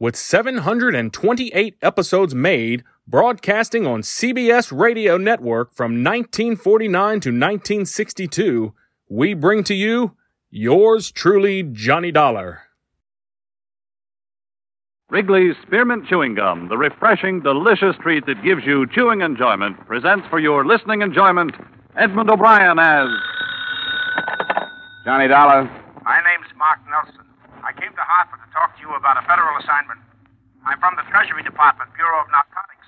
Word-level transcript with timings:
with 0.00 0.16
728 0.16 1.76
episodes 1.82 2.34
made, 2.34 2.82
broadcasting 3.06 3.86
on 3.86 4.00
CBS 4.00 4.76
Radio 4.76 5.18
Network 5.18 5.74
from 5.74 6.02
1949 6.02 6.92
to 7.20 7.28
1962, 7.28 8.74
we 9.10 9.34
bring 9.34 9.62
to 9.62 9.74
you 9.74 10.16
yours 10.50 11.12
truly, 11.12 11.62
Johnny 11.62 12.10
Dollar. 12.10 12.62
Wrigley's 15.10 15.56
Spearmint 15.66 16.06
Chewing 16.08 16.34
Gum, 16.34 16.68
the 16.68 16.78
refreshing, 16.78 17.40
delicious 17.42 17.96
treat 18.00 18.24
that 18.26 18.42
gives 18.42 18.64
you 18.64 18.86
chewing 18.94 19.20
enjoyment, 19.20 19.76
presents 19.86 20.26
for 20.30 20.38
your 20.38 20.64
listening 20.64 21.02
enjoyment 21.02 21.52
Edmund 21.96 22.30
O'Brien 22.30 22.78
as. 22.78 23.08
Johnny 25.04 25.28
Dollar. 25.28 25.64
My 26.04 26.20
name's 26.22 26.56
Mark 26.56 26.78
Nelson. 26.88 27.29
I 27.70 27.72
came 27.78 27.94
to 27.94 28.02
Hartford 28.02 28.42
to 28.42 28.50
talk 28.50 28.74
to 28.74 28.80
you 28.82 28.90
about 28.98 29.14
a 29.14 29.22
federal 29.30 29.54
assignment. 29.62 30.02
I'm 30.66 30.82
from 30.82 30.98
the 30.98 31.06
Treasury 31.06 31.46
Department, 31.46 31.94
Bureau 31.94 32.18
of 32.18 32.26
Narcotics. 32.34 32.82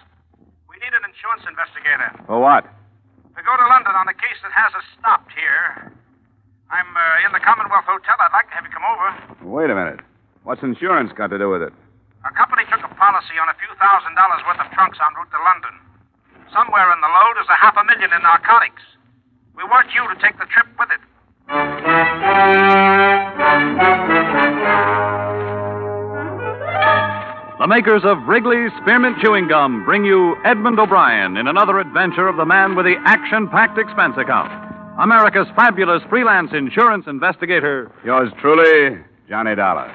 We 0.66 0.74
need 0.82 0.90
an 0.90 1.06
insurance 1.06 1.46
investigator 1.46 2.10
For 2.26 2.42
what? 2.42 2.66
to 2.66 3.40
go 3.46 3.54
to 3.54 3.66
London 3.70 3.94
on 3.94 4.10
a 4.10 4.16
case 4.18 4.42
that 4.42 4.50
has 4.50 4.74
us 4.74 4.82
stopped 4.98 5.30
here. 5.38 5.94
I'm 6.74 6.90
uh, 6.98 7.24
in 7.24 7.30
the 7.30 7.38
Commonwealth 7.38 7.86
Hotel. 7.86 8.18
I'd 8.18 8.34
like 8.34 8.50
to 8.50 8.58
have 8.58 8.66
you 8.66 8.74
come 8.74 8.82
over. 8.82 9.06
Wait 9.54 9.70
a 9.70 9.76
minute. 9.78 10.02
What's 10.42 10.66
insurance 10.66 11.14
got 11.14 11.30
to 11.30 11.38
do 11.38 11.46
with 11.46 11.62
it? 11.62 11.70
Our 12.26 12.34
company 12.34 12.66
took 12.66 12.82
a 12.82 12.90
policy 12.98 13.38
on 13.38 13.46
a 13.46 13.56
few 13.62 13.70
thousand 13.78 14.18
dollars 14.18 14.42
worth 14.50 14.58
of 14.58 14.66
trunks 14.74 14.98
en 14.98 15.14
route 15.14 15.30
to 15.30 15.38
London. 15.46 15.78
Somewhere 16.50 16.90
in 16.90 16.98
the 16.98 17.06
load 17.22 17.38
is 17.38 17.46
a 17.46 17.54
half 17.54 17.78
a 17.78 17.86
million 17.86 18.10
in 18.10 18.18
narcotics. 18.26 18.82
We 19.54 19.62
want 19.62 19.94
you 19.94 20.02
to 20.10 20.18
take 20.18 20.42
the 20.42 20.50
trip 20.50 20.66
with 20.74 20.90
it. 20.90 21.02
The 27.62 27.68
makers 27.68 28.02
of 28.04 28.18
Wrigley's 28.26 28.72
Spearmint 28.82 29.18
Chewing 29.22 29.46
Gum 29.46 29.84
bring 29.84 30.04
you 30.04 30.34
Edmund 30.44 30.80
O'Brien 30.80 31.36
in 31.36 31.46
another 31.46 31.78
adventure 31.78 32.26
of 32.26 32.36
the 32.36 32.44
man 32.44 32.74
with 32.74 32.86
the 32.86 32.96
action 33.06 33.48
packed 33.48 33.78
expense 33.78 34.14
account. 34.18 34.50
America's 35.00 35.46
fabulous 35.54 36.02
freelance 36.10 36.50
insurance 36.52 37.06
investigator. 37.06 37.92
Yours 38.04 38.32
truly, 38.40 38.98
Johnny 39.28 39.54
Dollar. 39.54 39.94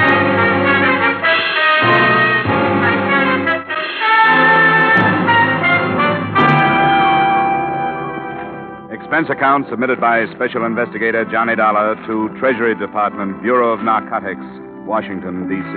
Expense 9.11 9.27
account 9.29 9.67
submitted 9.69 9.99
by 9.99 10.23
Special 10.35 10.63
Investigator 10.63 11.25
Johnny 11.25 11.53
Dollar 11.53 11.95
to 12.07 12.29
Treasury 12.39 12.73
Department, 12.79 13.41
Bureau 13.43 13.73
of 13.73 13.83
Narcotics, 13.83 14.39
Washington, 14.87 15.49
D.C. 15.49 15.75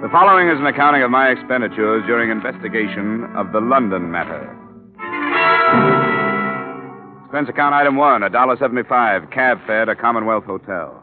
The 0.00 0.08
following 0.12 0.46
is 0.46 0.60
an 0.60 0.66
accounting 0.66 1.02
of 1.02 1.10
my 1.10 1.30
expenditures 1.30 2.04
during 2.06 2.30
investigation 2.30 3.26
of 3.34 3.50
the 3.50 3.58
London 3.58 4.12
matter. 4.12 4.46
Expense 7.24 7.48
account 7.48 7.74
item 7.74 7.96
one, 7.96 8.22
a 8.22 8.30
dollar 8.30 8.56
seventy-five, 8.60 9.28
cab 9.32 9.58
fare 9.66 9.86
to 9.86 9.96
Commonwealth 9.96 10.44
Hotel. 10.44 11.02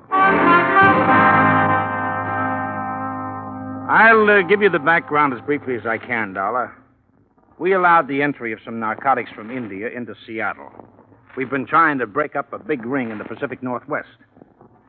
I'll 3.92 4.30
uh, 4.30 4.44
give 4.48 4.62
you 4.62 4.70
the 4.70 4.80
background 4.80 5.34
as 5.34 5.42
briefly 5.42 5.76
as 5.76 5.86
I 5.86 5.98
can, 5.98 6.32
Dollar. 6.32 6.74
We 7.60 7.74
allowed 7.74 8.08
the 8.08 8.22
entry 8.22 8.54
of 8.54 8.60
some 8.64 8.80
narcotics 8.80 9.32
from 9.36 9.52
India 9.52 9.90
into 9.90 10.16
Seattle. 10.26 10.72
We've 11.38 11.50
been 11.52 11.68
trying 11.68 12.00
to 12.00 12.08
break 12.08 12.36
up 12.36 12.52
a 12.52 12.58
big 12.58 12.84
ring 12.84 13.12
in 13.12 13.20
the 13.20 13.24
Pacific 13.24 13.62
Northwest. 13.62 14.08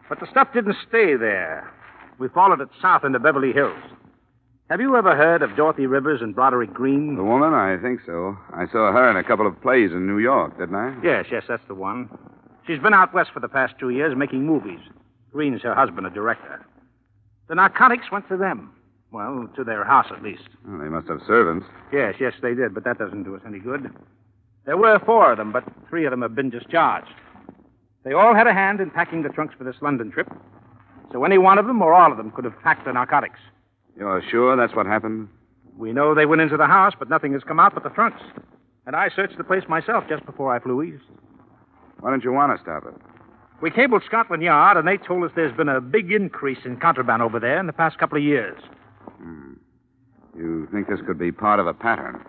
But 0.09 0.19
the 0.19 0.27
stuff 0.31 0.49
didn't 0.55 0.77
stay 0.89 1.15
there. 1.15 1.71
We 2.19 2.29
followed 2.29 2.63
it 2.63 2.71
south 2.81 3.05
into 3.05 3.19
Beverly 3.19 3.53
Hills. 3.53 3.77
Have 4.71 4.81
you 4.81 4.97
ever 4.97 5.15
heard 5.15 5.43
of 5.43 5.57
Dorothy 5.57 5.87
Rivers 5.87 6.23
and 6.23 6.35
Broderick 6.35 6.73
Green? 6.73 7.17
The 7.17 7.23
woman? 7.23 7.53
I 7.53 7.77
think 7.77 8.01
so. 8.07 8.39
I 8.55 8.65
saw 8.73 8.93
her 8.93 9.11
in 9.11 9.17
a 9.17 9.25
couple 9.25 9.47
of 9.47 9.61
plays 9.61 9.93
in 9.93 10.07
New 10.07 10.19
York, 10.19 10.59
didn't 10.59 10.75
I? 10.75 10.97
Yes, 11.05 11.27
yes, 11.31 11.45
that's 11.47 11.67
the 11.69 11.75
one. 11.75 12.09
She's 12.67 12.79
been 12.79 12.95
out 12.95 13.13
west 13.13 13.31
for 13.35 13.41
the 13.41 13.49
past 13.49 13.75
two 13.79 13.91
years 13.91 14.17
making 14.17 14.47
movies. 14.47 14.81
Green's 15.31 15.61
her 15.63 15.75
husband, 15.75 16.07
a 16.07 16.11
director. 16.11 16.65
The 17.49 17.57
narcotics 17.57 18.11
went 18.11 18.27
to 18.29 18.39
them. 18.39 18.73
Well, 19.11 19.51
to 19.57 19.65
their 19.65 19.85
house, 19.85 20.07
at 20.11 20.23
least. 20.23 20.49
Well, 20.67 20.79
they 20.79 20.89
must 20.89 21.09
have 21.09 21.21
servants. 21.27 21.67
Yes, 21.93 22.15
yes, 22.19 22.33
they 22.41 22.55
did, 22.55 22.75
but 22.75 22.85
that 22.85 22.99
doesn't 22.99 23.25
do 23.25 23.37
us 23.37 23.43
any 23.47 23.59
good. 23.59 23.91
There 24.69 24.77
were 24.77 24.99
four 24.99 25.33
of 25.33 25.39
them, 25.39 25.51
but 25.51 25.65
three 25.89 26.05
of 26.05 26.11
them 26.11 26.21
have 26.21 26.35
been 26.35 26.51
discharged. 26.51 27.15
They 28.05 28.13
all 28.13 28.35
had 28.35 28.47
a 28.47 28.53
hand 28.53 28.81
in 28.81 28.91
packing 28.91 29.23
the 29.23 29.31
trunks 29.31 29.55
for 29.57 29.65
this 29.65 29.77
London 29.81 30.11
trip. 30.11 30.29
So 31.11 31.25
any 31.25 31.39
one 31.39 31.57
of 31.57 31.67
them 31.67 31.81
or 31.81 31.95
all 31.95 32.13
of 32.13 32.19
them 32.19 32.31
could 32.31 32.45
have 32.45 32.53
packed 32.63 32.85
the 32.85 32.93
narcotics. 32.93 33.41
You're 33.97 34.23
sure 34.31 34.57
that's 34.59 34.77
what 34.77 34.85
happened? 34.85 35.31
We 35.79 35.95
know 35.95 36.15
they 36.15 36.27
went 36.27 36.43
into 36.43 36.59
the 36.59 36.67
house, 36.67 36.93
but 36.99 37.09
nothing 37.09 37.33
has 37.33 37.43
come 37.45 37.59
out 37.59 37.73
but 37.73 37.83
the 37.83 37.89
trunks. 37.89 38.21
And 38.87 38.95
I 38.95 39.09
searched 39.09 39.39
the 39.39 39.45
place 39.45 39.63
myself 39.71 40.05
just 40.07 40.27
before 40.27 40.55
I 40.55 40.59
flew 40.59 40.83
east. 40.83 41.05
Why 42.01 42.11
don't 42.11 42.23
you 42.23 42.33
want 42.33 42.55
to 42.55 42.63
stop 42.63 42.85
it? 42.85 42.93
We 43.63 43.71
cabled 43.71 44.03
Scotland 44.05 44.43
Yard, 44.43 44.77
and 44.77 44.87
they 44.87 44.99
told 44.99 45.25
us 45.25 45.31
there's 45.35 45.57
been 45.57 45.71
a 45.71 45.81
big 45.81 46.13
increase 46.13 46.67
in 46.67 46.77
contraband 46.77 47.23
over 47.23 47.41
there 47.41 47.59
in 47.59 47.67
the 47.67 47.73
past 47.73 47.97
couple 47.97 48.19
of 48.19 48.23
years. 48.23 48.61
Hmm. 49.17 49.55
You 50.37 50.69
think 50.71 50.89
this 50.89 51.01
could 51.07 51.19
be 51.19 51.33
part 51.33 51.59
of 51.59 51.67
a 51.67 51.73
pattern? 51.73 52.23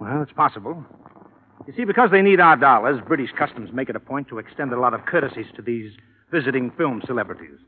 Well, 0.00 0.22
it's 0.22 0.32
possible. 0.32 0.84
You 1.68 1.74
see, 1.76 1.84
because 1.84 2.10
they 2.10 2.22
need 2.22 2.40
our 2.40 2.56
dollars, 2.56 2.98
British 3.06 3.30
Customs 3.38 3.74
make 3.74 3.90
it 3.90 3.94
a 3.94 4.00
point 4.00 4.26
to 4.28 4.38
extend 4.38 4.72
a 4.72 4.80
lot 4.80 4.94
of 4.94 5.04
courtesies 5.04 5.48
to 5.54 5.60
these 5.60 5.92
visiting 6.32 6.70
film 6.70 7.02
celebrities. 7.06 7.58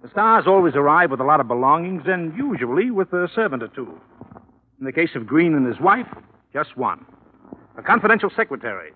The 0.00 0.08
stars 0.10 0.44
always 0.46 0.76
arrive 0.76 1.10
with 1.10 1.18
a 1.18 1.24
lot 1.24 1.40
of 1.40 1.48
belongings 1.48 2.04
and 2.06 2.32
usually 2.36 2.92
with 2.92 3.12
a 3.12 3.28
servant 3.34 3.64
or 3.64 3.66
two. 3.66 4.00
In 4.78 4.86
the 4.86 4.92
case 4.92 5.16
of 5.16 5.26
Green 5.26 5.56
and 5.56 5.66
his 5.66 5.80
wife, 5.80 6.06
just 6.52 6.76
one. 6.76 7.04
A 7.76 7.82
confidential 7.82 8.30
secretary, 8.30 8.92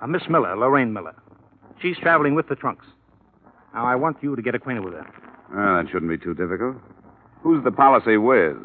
a 0.00 0.06
Miss 0.06 0.22
Miller, 0.30 0.56
Lorraine 0.56 0.92
Miller. 0.92 1.16
She's 1.82 1.98
traveling 1.98 2.36
with 2.36 2.48
the 2.48 2.54
trunks. 2.54 2.86
Now, 3.74 3.84
I 3.84 3.96
want 3.96 4.18
you 4.22 4.36
to 4.36 4.42
get 4.42 4.54
acquainted 4.54 4.84
with 4.84 4.94
her. 4.94 5.06
Well, 5.52 5.82
that 5.82 5.90
shouldn't 5.90 6.08
be 6.08 6.18
too 6.18 6.34
difficult. 6.34 6.76
Who's 7.42 7.64
the 7.64 7.72
policy 7.72 8.16
with? 8.16 8.58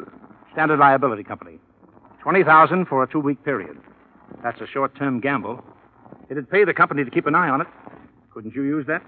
Standard 0.52 0.78
Liability 0.78 1.24
Company. 1.24 1.58
20000 2.22 2.86
for 2.86 3.02
a 3.02 3.10
two 3.10 3.18
week 3.18 3.44
period. 3.44 3.76
That's 4.44 4.60
a 4.60 4.66
short 4.66 4.94
term 4.94 5.20
gamble. 5.20 5.64
It'd 6.30 6.50
pay 6.50 6.64
the 6.64 6.74
company 6.74 7.02
to 7.02 7.10
keep 7.10 7.26
an 7.26 7.34
eye 7.34 7.48
on 7.48 7.62
it. 7.62 7.66
Couldn't 8.30 8.54
you 8.54 8.62
use 8.62 8.86
that? 8.86 9.02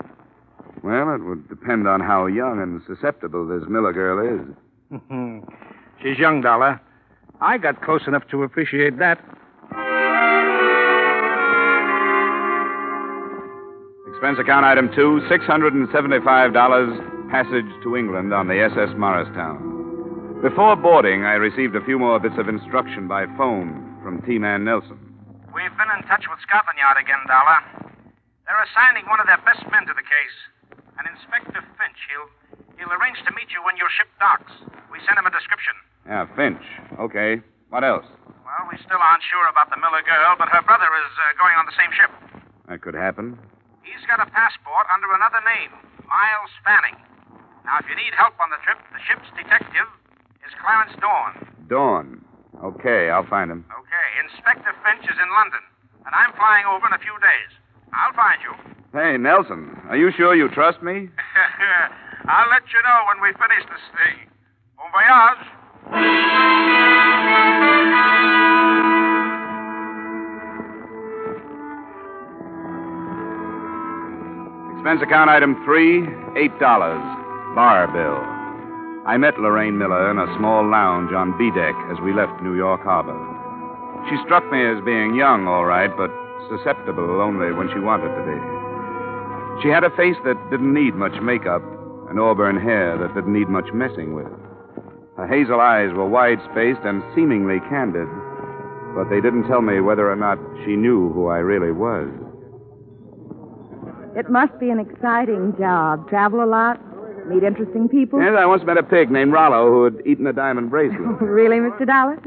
Well, 0.82 1.14
it 1.14 1.22
would 1.22 1.46
depend 1.48 1.86
on 1.86 2.00
how 2.00 2.24
young 2.24 2.62
and 2.62 2.80
susceptible 2.86 3.46
this 3.46 3.68
Miller 3.68 3.92
girl 3.92 4.18
is. 4.18 4.40
She's 6.02 6.18
young, 6.18 6.40
Dollar. 6.40 6.80
I 7.42 7.58
got 7.58 7.82
close 7.82 8.06
enough 8.06 8.26
to 8.30 8.44
appreciate 8.44 8.98
that. 8.98 9.18
Expense 14.08 14.38
account 14.40 14.64
item 14.64 14.88
two, 14.94 15.20
$675 15.30 17.30
passage 17.30 17.66
to 17.82 17.96
England 17.96 18.32
on 18.32 18.48
the 18.48 18.58
SS 18.58 18.96
Morristown. 18.96 20.40
Before 20.40 20.76
boarding, 20.76 21.24
I 21.24 21.34
received 21.34 21.76
a 21.76 21.84
few 21.84 21.98
more 21.98 22.18
bits 22.18 22.36
of 22.38 22.48
instruction 22.48 23.06
by 23.06 23.26
phone 23.36 23.98
from 24.02 24.22
T 24.22 24.38
Man 24.38 24.64
Nelson. 24.64 25.05
We've 25.56 25.72
been 25.72 25.88
in 25.88 26.04
touch 26.04 26.28
with 26.28 26.36
Scotland 26.44 26.76
Yard 26.76 27.00
again, 27.00 27.24
Dollar. 27.24 27.64
They're 28.44 28.60
assigning 28.68 29.08
one 29.08 29.24
of 29.24 29.26
their 29.26 29.40
best 29.40 29.64
men 29.72 29.88
to 29.88 29.96
the 29.96 30.04
case. 30.04 30.36
An 31.00 31.08
Inspector 31.08 31.56
Finch. 31.80 32.00
He'll 32.12 32.28
he'll 32.76 32.92
arrange 32.92 33.16
to 33.24 33.32
meet 33.32 33.48
you 33.48 33.64
when 33.64 33.80
your 33.80 33.88
ship 33.88 34.12
docks. 34.20 34.52
We 34.92 35.00
sent 35.08 35.16
him 35.16 35.24
a 35.24 35.32
description. 35.32 35.72
Yeah, 36.04 36.28
Finch. 36.36 36.60
Okay. 37.00 37.40
What 37.72 37.88
else? 37.88 38.04
Well, 38.44 38.68
we 38.68 38.76
still 38.84 39.00
aren't 39.00 39.24
sure 39.24 39.48
about 39.48 39.72
the 39.72 39.80
Miller 39.80 40.04
girl, 40.04 40.36
but 40.36 40.52
her 40.52 40.60
brother 40.60 40.92
is 40.92 41.12
uh, 41.24 41.32
going 41.40 41.56
on 41.56 41.64
the 41.64 41.76
same 41.80 41.88
ship. 41.96 42.12
That 42.68 42.84
could 42.84 42.92
happen. 42.92 43.40
He's 43.80 44.04
got 44.04 44.20
a 44.20 44.28
passport 44.28 44.84
under 44.92 45.08
another 45.16 45.40
name, 45.40 45.72
Miles 46.04 46.52
Fanning. 46.68 47.00
Now, 47.64 47.80
if 47.80 47.88
you 47.88 47.96
need 47.96 48.12
help 48.12 48.36
on 48.44 48.52
the 48.52 48.60
trip, 48.60 48.76
the 48.92 49.00
ship's 49.08 49.32
detective 49.32 49.88
is 50.44 50.52
Clarence 50.60 50.92
Dawn. 51.00 51.48
Dawn. 51.64 52.20
Okay, 52.64 53.10
I'll 53.10 53.26
find 53.26 53.50
him. 53.50 53.64
Okay, 53.68 54.06
Inspector 54.24 54.72
Finch 54.84 55.04
is 55.04 55.16
in 55.20 55.30
London, 55.34 55.60
and 56.06 56.12
I'm 56.14 56.32
flying 56.34 56.64
over 56.66 56.86
in 56.86 56.92
a 56.94 56.98
few 56.98 57.14
days. 57.20 57.50
I'll 57.92 58.14
find 58.16 58.40
you. 58.42 58.52
Hey, 58.92 59.16
Nelson, 59.18 59.76
are 59.88 59.96
you 59.96 60.10
sure 60.16 60.34
you 60.34 60.48
trust 60.48 60.82
me? 60.82 61.08
I'll 62.28 62.48
let 62.50 62.62
you 62.72 62.80
know 62.82 62.98
when 63.12 63.20
we 63.22 63.30
finish 63.36 63.64
this 63.68 63.84
thing. 63.94 64.28
Bon 64.76 64.90
voyage. 64.90 66.56
Expense 74.76 75.02
account 75.02 75.30
item 75.30 75.56
three, 75.64 76.06
eight 76.36 76.56
dollars. 76.60 77.02
Bar 77.54 77.88
bill. 77.88 78.35
I 79.06 79.16
met 79.16 79.38
Lorraine 79.38 79.78
Miller 79.78 80.10
in 80.10 80.18
a 80.18 80.34
small 80.36 80.68
lounge 80.68 81.12
on 81.14 81.38
B 81.38 81.50
deck 81.54 81.76
as 81.94 82.00
we 82.02 82.12
left 82.12 82.42
New 82.42 82.56
York 82.56 82.82
Harbor. 82.82 83.14
She 84.10 84.18
struck 84.26 84.42
me 84.50 84.58
as 84.66 84.82
being 84.82 85.14
young, 85.14 85.46
all 85.46 85.64
right, 85.64 85.94
but 85.96 86.10
susceptible 86.50 87.22
only 87.22 87.52
when 87.52 87.70
she 87.70 87.78
wanted 87.78 88.10
to 88.10 88.22
be. 88.26 89.62
She 89.62 89.70
had 89.70 89.84
a 89.84 89.94
face 89.94 90.18
that 90.26 90.34
didn't 90.50 90.74
need 90.74 90.98
much 90.98 91.14
makeup, 91.22 91.62
and 92.10 92.18
auburn 92.18 92.58
hair 92.58 92.98
that 92.98 93.14
didn't 93.14 93.32
need 93.32 93.48
much 93.48 93.70
messing 93.72 94.12
with. 94.12 94.26
Her 95.16 95.26
hazel 95.30 95.60
eyes 95.60 95.94
were 95.94 96.08
wide 96.10 96.42
spaced 96.50 96.82
and 96.82 97.02
seemingly 97.14 97.60
candid, 97.70 98.10
but 98.98 99.08
they 99.08 99.20
didn't 99.20 99.46
tell 99.46 99.62
me 99.62 99.78
whether 99.78 100.10
or 100.10 100.16
not 100.16 100.38
she 100.64 100.74
knew 100.74 101.12
who 101.14 101.28
I 101.28 101.38
really 101.38 101.70
was. 101.70 102.10
It 104.18 104.28
must 104.30 104.58
be 104.58 104.70
an 104.70 104.80
exciting 104.80 105.54
job. 105.58 106.08
Travel 106.08 106.42
a 106.42 106.50
lot, 106.50 106.80
meet 107.28 107.42
interesting 107.42 107.88
people. 107.88 108.20
Yes, 108.20 108.34
I 108.38 108.46
once 108.46 108.62
met 108.64 108.78
a 108.78 108.82
pig 108.82 109.10
named 109.10 109.32
Rollo 109.32 109.70
who 109.70 109.84
had 109.84 110.06
eaten 110.06 110.26
a 110.26 110.32
diamond 110.32 110.70
bracelet. 110.70 111.00
really, 111.20 111.58
Mr. 111.58 111.86
Dollar? 111.86 112.18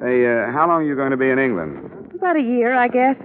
Hey, 0.00 0.26
uh, 0.26 0.52
how 0.52 0.66
long 0.68 0.82
are 0.82 0.86
you 0.86 0.96
going 0.96 1.10
to 1.10 1.16
be 1.16 1.30
in 1.30 1.38
England? 1.38 2.12
About 2.14 2.36
a 2.36 2.42
year, 2.42 2.76
I 2.76 2.88
guess. 2.88 3.16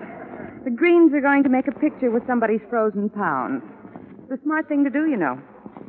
The 0.63 0.71
Greens 0.71 1.13
are 1.13 1.21
going 1.21 1.43
to 1.43 1.49
make 1.49 1.67
a 1.67 1.71
picture 1.71 2.11
with 2.11 2.25
somebody's 2.27 2.61
frozen 2.69 3.09
pounds. 3.09 3.63
It's 4.23 4.39
a 4.39 4.43
smart 4.43 4.67
thing 4.67 4.83
to 4.83 4.89
do, 4.89 5.09
you 5.09 5.17
know. 5.17 5.39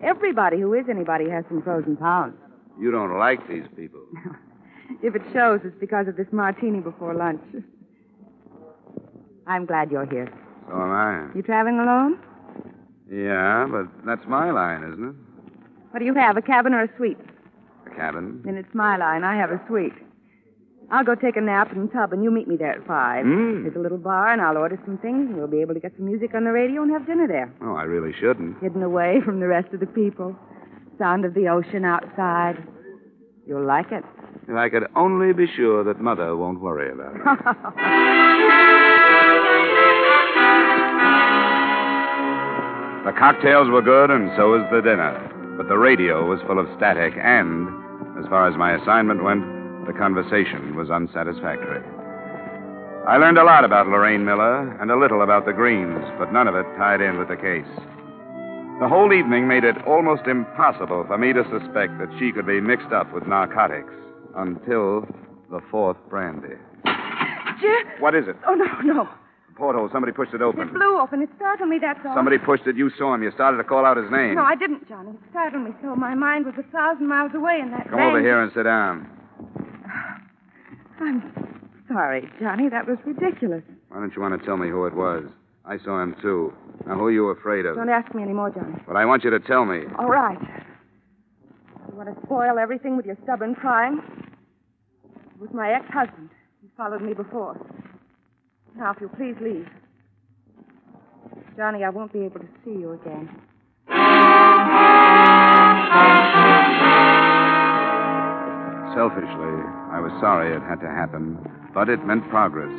Everybody 0.02 0.58
who 0.60 0.74
is 0.74 0.86
anybody 0.88 1.28
has 1.30 1.44
some 1.48 1.62
frozen 1.62 1.96
pounds. 1.96 2.34
You 2.80 2.90
don't 2.90 3.16
like 3.18 3.46
these 3.48 3.66
people. 3.76 4.00
If 5.02 5.14
it 5.14 5.22
shows, 5.32 5.60
it's 5.64 5.76
because 5.80 6.06
of 6.06 6.16
this 6.16 6.26
martini 6.32 6.80
before 6.80 7.14
lunch. 7.14 7.40
I'm 9.46 9.64
glad 9.64 9.90
you're 9.90 10.06
here. 10.06 10.28
So 10.68 10.74
am 10.74 10.90
I. 10.90 11.34
You 11.34 11.42
traveling 11.42 11.78
alone? 11.78 12.18
Yeah, 13.12 13.66
but 13.70 13.86
that's 14.06 14.26
my 14.26 14.50
line, 14.50 14.82
isn't 14.84 15.08
it? 15.10 15.14
What 15.90 15.98
do 15.98 16.06
you 16.06 16.14
have, 16.14 16.38
a 16.38 16.42
cabin 16.42 16.72
or 16.72 16.84
a 16.84 16.96
suite? 16.96 17.18
A 17.86 17.94
cabin. 17.94 18.40
Then 18.44 18.56
it's 18.56 18.74
my 18.74 18.96
line. 18.96 19.22
I 19.22 19.36
have 19.36 19.50
a 19.50 19.60
suite. 19.68 19.92
I'll 20.90 21.04
go 21.04 21.14
take 21.14 21.36
a 21.36 21.40
nap 21.40 21.72
in 21.72 21.86
the 21.86 21.92
tub, 21.92 22.12
and 22.12 22.24
you 22.24 22.30
meet 22.30 22.48
me 22.48 22.56
there 22.56 22.72
at 22.72 22.86
five. 22.86 23.24
Mm. 23.26 23.64
There's 23.64 23.76
a 23.76 23.78
little 23.78 23.98
bar, 23.98 24.32
and 24.32 24.40
I'll 24.40 24.56
order 24.56 24.80
some 24.86 24.96
things, 24.98 25.28
and 25.28 25.36
we'll 25.36 25.46
be 25.46 25.60
able 25.60 25.74
to 25.74 25.80
get 25.80 25.92
some 25.96 26.06
music 26.06 26.34
on 26.34 26.44
the 26.44 26.52
radio 26.52 26.82
and 26.82 26.90
have 26.90 27.06
dinner 27.06 27.28
there. 27.28 27.52
Oh, 27.62 27.74
I 27.74 27.82
really 27.82 28.14
shouldn't. 28.18 28.60
Hidden 28.62 28.82
away 28.82 29.20
from 29.24 29.40
the 29.40 29.46
rest 29.46 29.72
of 29.74 29.80
the 29.80 29.86
people. 29.86 30.34
Sound 30.98 31.24
of 31.24 31.34
the 31.34 31.48
ocean 31.48 31.84
outside. 31.84 32.62
You'll 33.46 33.66
like 33.66 33.92
it. 33.92 34.04
If 34.48 34.56
I 34.56 34.68
could 34.68 34.86
only 34.96 35.32
be 35.32 35.46
sure 35.56 35.84
that 35.84 36.00
Mother 36.00 36.36
won't 36.36 36.60
worry 36.60 36.90
about 36.92 37.16
it. 37.16 38.28
The 43.04 43.12
cocktails 43.18 43.68
were 43.68 43.82
good, 43.82 44.10
and 44.10 44.30
so 44.36 44.52
was 44.52 44.62
the 44.70 44.80
dinner. 44.80 45.10
But 45.56 45.66
the 45.68 45.76
radio 45.76 46.24
was 46.24 46.40
full 46.46 46.60
of 46.60 46.70
static, 46.76 47.14
and, 47.18 47.66
as 48.16 48.30
far 48.30 48.46
as 48.46 48.56
my 48.56 48.78
assignment 48.78 49.24
went, 49.24 49.42
the 49.86 49.92
conversation 49.92 50.76
was 50.76 50.88
unsatisfactory. 50.88 51.82
I 53.08 53.16
learned 53.16 53.38
a 53.38 53.44
lot 53.44 53.64
about 53.64 53.88
Lorraine 53.88 54.24
Miller 54.24 54.70
and 54.80 54.92
a 54.92 54.96
little 54.96 55.22
about 55.22 55.46
the 55.46 55.52
Greens, 55.52 56.04
but 56.16 56.32
none 56.32 56.46
of 56.46 56.54
it 56.54 56.62
tied 56.78 57.00
in 57.00 57.18
with 57.18 57.26
the 57.26 57.34
case. 57.34 57.66
The 58.78 58.86
whole 58.88 59.12
evening 59.12 59.48
made 59.48 59.64
it 59.64 59.82
almost 59.84 60.28
impossible 60.28 61.04
for 61.08 61.18
me 61.18 61.32
to 61.32 61.42
suspect 61.50 61.98
that 61.98 62.14
she 62.20 62.30
could 62.30 62.46
be 62.46 62.60
mixed 62.60 62.92
up 62.92 63.12
with 63.12 63.26
narcotics 63.26 63.92
until 64.36 65.08
the 65.50 65.60
fourth 65.72 65.98
brandy. 66.08 66.54
Jim? 67.60 67.82
What 67.98 68.14
is 68.14 68.28
it? 68.28 68.36
Oh, 68.46 68.54
no, 68.54 68.66
no. 68.82 69.08
Porthole. 69.72 69.92
Somebody 69.92 70.12
pushed 70.12 70.34
it 70.34 70.42
open. 70.42 70.68
It 70.68 70.74
blew 70.74 71.00
open. 71.00 71.22
It 71.22 71.30
startled 71.36 71.68
me, 71.68 71.78
that's 71.80 72.00
all. 72.06 72.14
Somebody 72.14 72.38
pushed 72.38 72.66
it. 72.66 72.76
You 72.76 72.90
saw 72.98 73.14
him. 73.14 73.22
You 73.22 73.30
started 73.32 73.56
to 73.56 73.64
call 73.64 73.84
out 73.84 73.96
his 73.96 74.10
name. 74.10 74.34
No, 74.34 74.42
I 74.42 74.54
didn't, 74.54 74.88
Johnny. 74.88 75.10
It 75.10 75.20
startled 75.30 75.64
me 75.64 75.70
so. 75.82 75.96
My 75.96 76.14
mind 76.14 76.46
was 76.46 76.54
a 76.58 76.62
thousand 76.70 77.08
miles 77.08 77.32
away 77.34 77.58
in 77.60 77.70
that 77.70 77.88
Come 77.88 78.00
over 78.00 78.20
here 78.20 78.42
and 78.42 78.52
sit 78.54 78.64
down. 78.64 79.08
I'm 81.00 81.70
sorry, 81.88 82.28
Johnny. 82.40 82.68
That 82.68 82.86
was 82.86 82.98
ridiculous. 83.04 83.62
Why 83.88 84.00
don't 84.00 84.14
you 84.14 84.22
want 84.22 84.38
to 84.38 84.44
tell 84.46 84.56
me 84.56 84.68
who 84.68 84.86
it 84.86 84.94
was? 84.94 85.24
I 85.64 85.78
saw 85.78 86.02
him, 86.02 86.16
too. 86.20 86.52
Now, 86.86 86.96
who 86.96 87.06
are 87.06 87.12
you 87.12 87.28
afraid 87.28 87.66
of? 87.66 87.76
Don't 87.76 87.88
ask 87.88 88.14
me 88.14 88.22
any 88.22 88.32
more, 88.32 88.50
Johnny. 88.50 88.74
But 88.86 88.96
I 88.96 89.04
want 89.04 89.24
you 89.24 89.30
to 89.30 89.40
tell 89.40 89.64
me. 89.64 89.82
All 89.98 90.08
right. 90.08 90.38
You 91.88 91.96
want 91.96 92.08
to 92.14 92.26
spoil 92.26 92.58
everything 92.58 92.96
with 92.96 93.06
your 93.06 93.16
stubborn 93.22 93.54
prying? 93.54 94.00
It 95.04 95.40
was 95.40 95.50
my 95.52 95.72
ex-husband. 95.72 96.30
He 96.62 96.68
followed 96.76 97.02
me 97.02 97.14
before. 97.14 97.56
Now, 98.76 98.92
if 98.92 99.00
you'll 99.00 99.10
please 99.10 99.36
leave. 99.40 99.68
Johnny, 101.56 101.84
I 101.84 101.90
won't 101.90 102.12
be 102.12 102.20
able 102.20 102.40
to 102.40 102.48
see 102.64 102.70
you 102.72 102.92
again. 102.92 103.28
Selfishly, 108.94 109.56
I 109.88 110.00
was 110.04 110.12
sorry 110.20 110.54
it 110.54 110.60
had 110.62 110.80
to 110.80 110.88
happen, 110.88 111.38
but 111.72 111.88
it 111.88 112.04
meant 112.04 112.28
progress. 112.28 112.70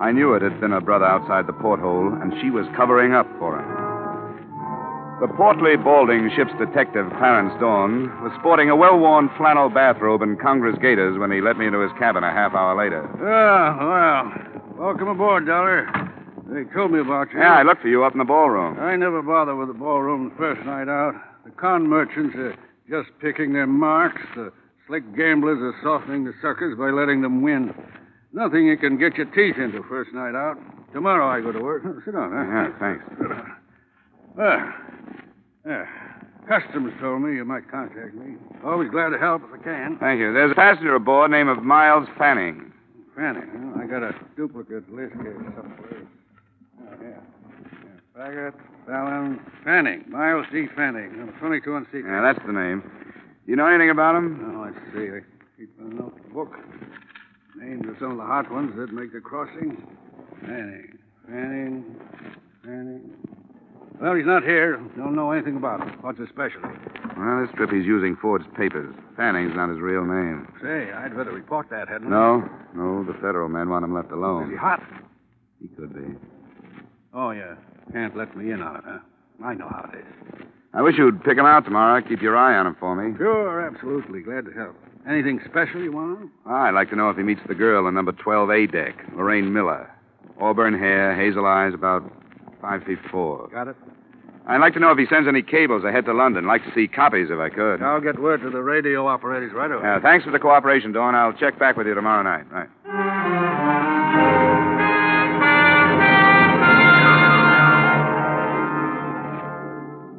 I 0.00 0.10
knew 0.10 0.32
it 0.34 0.40
had 0.42 0.60
been 0.60 0.70
her 0.72 0.80
brother 0.80 1.04
outside 1.04 1.46
the 1.46 1.52
porthole, 1.52 2.08
and 2.20 2.32
she 2.40 2.48
was 2.50 2.66
covering 2.74 3.12
up 3.12 3.28
for 3.38 3.60
him. 3.60 3.68
The 5.20 5.28
portly, 5.36 5.76
balding 5.76 6.30
ship's 6.34 6.56
detective, 6.58 7.06
Clarence 7.18 7.52
Dawn, 7.60 8.08
was 8.24 8.32
sporting 8.40 8.70
a 8.70 8.76
well 8.76 8.98
worn 8.98 9.30
flannel 9.36 9.68
bathrobe 9.68 10.22
and 10.22 10.40
Congress 10.40 10.76
gaiters 10.80 11.18
when 11.18 11.30
he 11.30 11.40
let 11.40 11.56
me 11.56 11.66
into 11.66 11.80
his 11.80 11.92
cabin 11.98 12.24
a 12.24 12.32
half 12.32 12.54
hour 12.54 12.74
later. 12.74 13.06
Ah, 13.22 13.76
well. 13.78 14.51
Welcome 14.92 15.08
aboard, 15.08 15.46
Dollar. 15.46 15.88
They 16.52 16.70
told 16.74 16.92
me 16.92 17.00
about 17.00 17.32
you. 17.32 17.38
Yeah, 17.40 17.54
I 17.54 17.62
looked 17.62 17.80
for 17.80 17.88
you 17.88 18.04
up 18.04 18.12
in 18.12 18.18
the 18.18 18.26
ballroom. 18.26 18.78
I 18.78 18.94
never 18.94 19.22
bother 19.22 19.56
with 19.56 19.68
the 19.68 19.74
ballroom 19.74 20.28
the 20.28 20.36
first 20.36 20.66
night 20.66 20.86
out. 20.86 21.14
The 21.46 21.50
con 21.52 21.88
merchants 21.88 22.36
are 22.36 22.54
just 22.90 23.08
picking 23.18 23.54
their 23.54 23.66
marks. 23.66 24.20
The 24.36 24.52
slick 24.86 25.16
gamblers 25.16 25.60
are 25.62 25.72
softening 25.82 26.24
the 26.26 26.34
suckers 26.42 26.76
by 26.76 26.90
letting 26.90 27.22
them 27.22 27.40
win. 27.40 27.72
Nothing 28.34 28.66
you 28.66 28.76
can 28.76 28.98
get 28.98 29.16
your 29.16 29.24
teeth 29.32 29.56
into 29.56 29.82
first 29.88 30.12
night 30.12 30.34
out. 30.34 30.58
Tomorrow 30.92 31.26
I 31.26 31.40
go 31.40 31.52
to 31.52 31.64
work. 31.64 31.84
Sit 32.04 32.12
down, 32.12 32.30
huh? 32.30 32.44
Yeah, 32.44 32.78
thanks. 32.78 33.04
Well, 34.36 34.60
yeah. 35.66 35.84
Customs 36.46 36.92
told 37.00 37.22
me 37.22 37.34
you 37.36 37.46
might 37.46 37.70
contact 37.70 38.14
me. 38.14 38.36
Always 38.62 38.90
glad 38.90 39.08
to 39.08 39.18
help 39.18 39.40
if 39.44 39.58
I 39.58 39.64
can. 39.64 39.96
Thank 39.98 40.20
you. 40.20 40.34
There's 40.34 40.52
a 40.52 40.54
passenger 40.54 40.94
aboard 40.94 41.30
named 41.30 41.48
of 41.48 41.62
Miles 41.62 42.08
Fanning. 42.18 42.72
Fanny, 43.16 43.40
huh? 43.40 43.82
I 43.82 43.86
got 43.86 44.02
a 44.02 44.14
duplicate 44.36 44.90
list 44.92 45.12
here 45.20 45.36
somewhere. 45.54 46.06
Oh, 46.80 46.94
yeah. 47.02 47.08
yeah. 47.08 48.16
Baggett, 48.16 48.54
Fallon, 48.86 49.40
Fanning. 49.64 50.04
Miles 50.08 50.46
D. 50.52 50.66
Fanning. 50.74 51.18
Number 51.18 51.32
22 51.38 51.74
on 51.74 51.84
secret. 51.86 52.06
Yeah, 52.06 52.22
that's 52.22 52.44
the 52.46 52.52
name. 52.52 52.82
You 53.46 53.56
know 53.56 53.66
anything 53.66 53.90
about 53.90 54.16
him? 54.16 54.54
Oh, 54.56 54.62
let's 54.64 54.78
see. 54.94 55.10
I 55.10 55.20
keep 55.58 55.70
a 55.78 55.84
notebook. 55.84 56.56
Names 57.56 57.86
of 57.88 57.96
some 58.00 58.12
of 58.12 58.16
the 58.16 58.24
hot 58.24 58.50
ones 58.50 58.72
that 58.76 58.92
make 58.92 59.12
the 59.12 59.20
crossing. 59.20 59.76
Fanning. 60.40 60.98
Fanning. 61.28 61.96
Fanning. 62.64 63.12
Well, 64.00 64.14
he's 64.14 64.26
not 64.26 64.42
here. 64.42 64.76
Don't 64.96 65.14
know 65.14 65.30
anything 65.30 65.56
about 65.56 65.80
him. 65.80 65.96
What's 66.00 66.18
his 66.18 66.28
specialty? 66.28 66.68
Well, 67.16 67.46
this 67.46 67.54
trip 67.54 67.70
he's 67.70 67.86
using 67.86 68.16
Ford's 68.16 68.44
papers. 68.56 68.94
Fanning's 69.16 69.54
not 69.54 69.68
his 69.70 69.78
real 69.78 70.04
name. 70.04 70.48
Say, 70.60 70.90
I'd 70.92 71.16
better 71.16 71.30
report 71.32 71.68
that, 71.70 71.88
hadn't 71.88 72.08
I? 72.08 72.10
No, 72.10 72.48
no, 72.74 73.04
the 73.04 73.14
federal 73.14 73.48
men 73.48 73.68
want 73.68 73.84
him 73.84 73.94
left 73.94 74.10
alone. 74.10 74.44
Is 74.44 74.50
he 74.50 74.56
hot? 74.56 74.82
He 75.60 75.68
could 75.68 75.94
be. 75.94 76.18
Oh, 77.14 77.30
yeah. 77.30 77.54
Can't 77.92 78.16
let 78.16 78.36
me 78.36 78.50
in 78.50 78.62
on 78.62 78.76
it, 78.76 78.84
huh? 78.86 78.98
I 79.44 79.54
know 79.54 79.68
how 79.68 79.88
it 79.92 79.98
is. 79.98 80.46
I 80.74 80.82
wish 80.82 80.96
you'd 80.96 81.22
pick 81.22 81.36
him 81.36 81.44
out 81.44 81.64
tomorrow. 81.64 82.00
Keep 82.00 82.22
your 82.22 82.36
eye 82.36 82.56
on 82.56 82.66
him 82.66 82.76
for 82.80 82.96
me. 82.96 83.16
Sure, 83.18 83.60
absolutely. 83.60 84.22
Glad 84.22 84.46
to 84.46 84.52
help. 84.52 84.74
Anything 85.08 85.40
special 85.48 85.82
you 85.82 85.92
want? 85.92 86.30
Ah, 86.46 86.64
I'd 86.68 86.74
like 86.74 86.88
to 86.90 86.96
know 86.96 87.10
if 87.10 87.16
he 87.16 87.22
meets 87.22 87.40
the 87.46 87.54
girl 87.54 87.86
on 87.86 87.94
number 87.94 88.12
12A 88.12 88.72
deck, 88.72 88.94
Lorraine 89.14 89.52
Miller. 89.52 89.90
Auburn 90.40 90.78
hair, 90.78 91.14
hazel 91.14 91.44
eyes, 91.44 91.74
about 91.74 92.02
Five 92.62 92.84
feet 92.84 92.98
four. 93.10 93.48
Got 93.48 93.68
it? 93.68 93.76
I'd 94.46 94.58
like 94.58 94.72
to 94.74 94.80
know 94.80 94.90
if 94.90 94.98
he 94.98 95.06
sends 95.06 95.28
any 95.28 95.42
cables 95.42 95.84
ahead 95.84 96.04
to 96.06 96.14
London. 96.14 96.46
Like 96.46 96.64
to 96.64 96.72
see 96.74 96.88
copies 96.88 97.28
if 97.30 97.38
I 97.38 97.48
could. 97.48 97.82
I'll 97.82 98.00
get 98.00 98.18
word 98.20 98.40
to 98.42 98.50
the 98.50 98.62
radio 98.62 99.06
operators 99.06 99.52
right 99.52 99.70
away. 99.70 99.86
Uh, 99.86 100.00
thanks 100.00 100.24
for 100.24 100.30
the 100.30 100.38
cooperation, 100.38 100.92
Dawn. 100.92 101.14
I'll 101.14 101.32
check 101.32 101.58
back 101.58 101.76
with 101.76 101.86
you 101.86 101.94
tomorrow 101.94 102.22
night. 102.22 102.50
Right. 102.50 102.68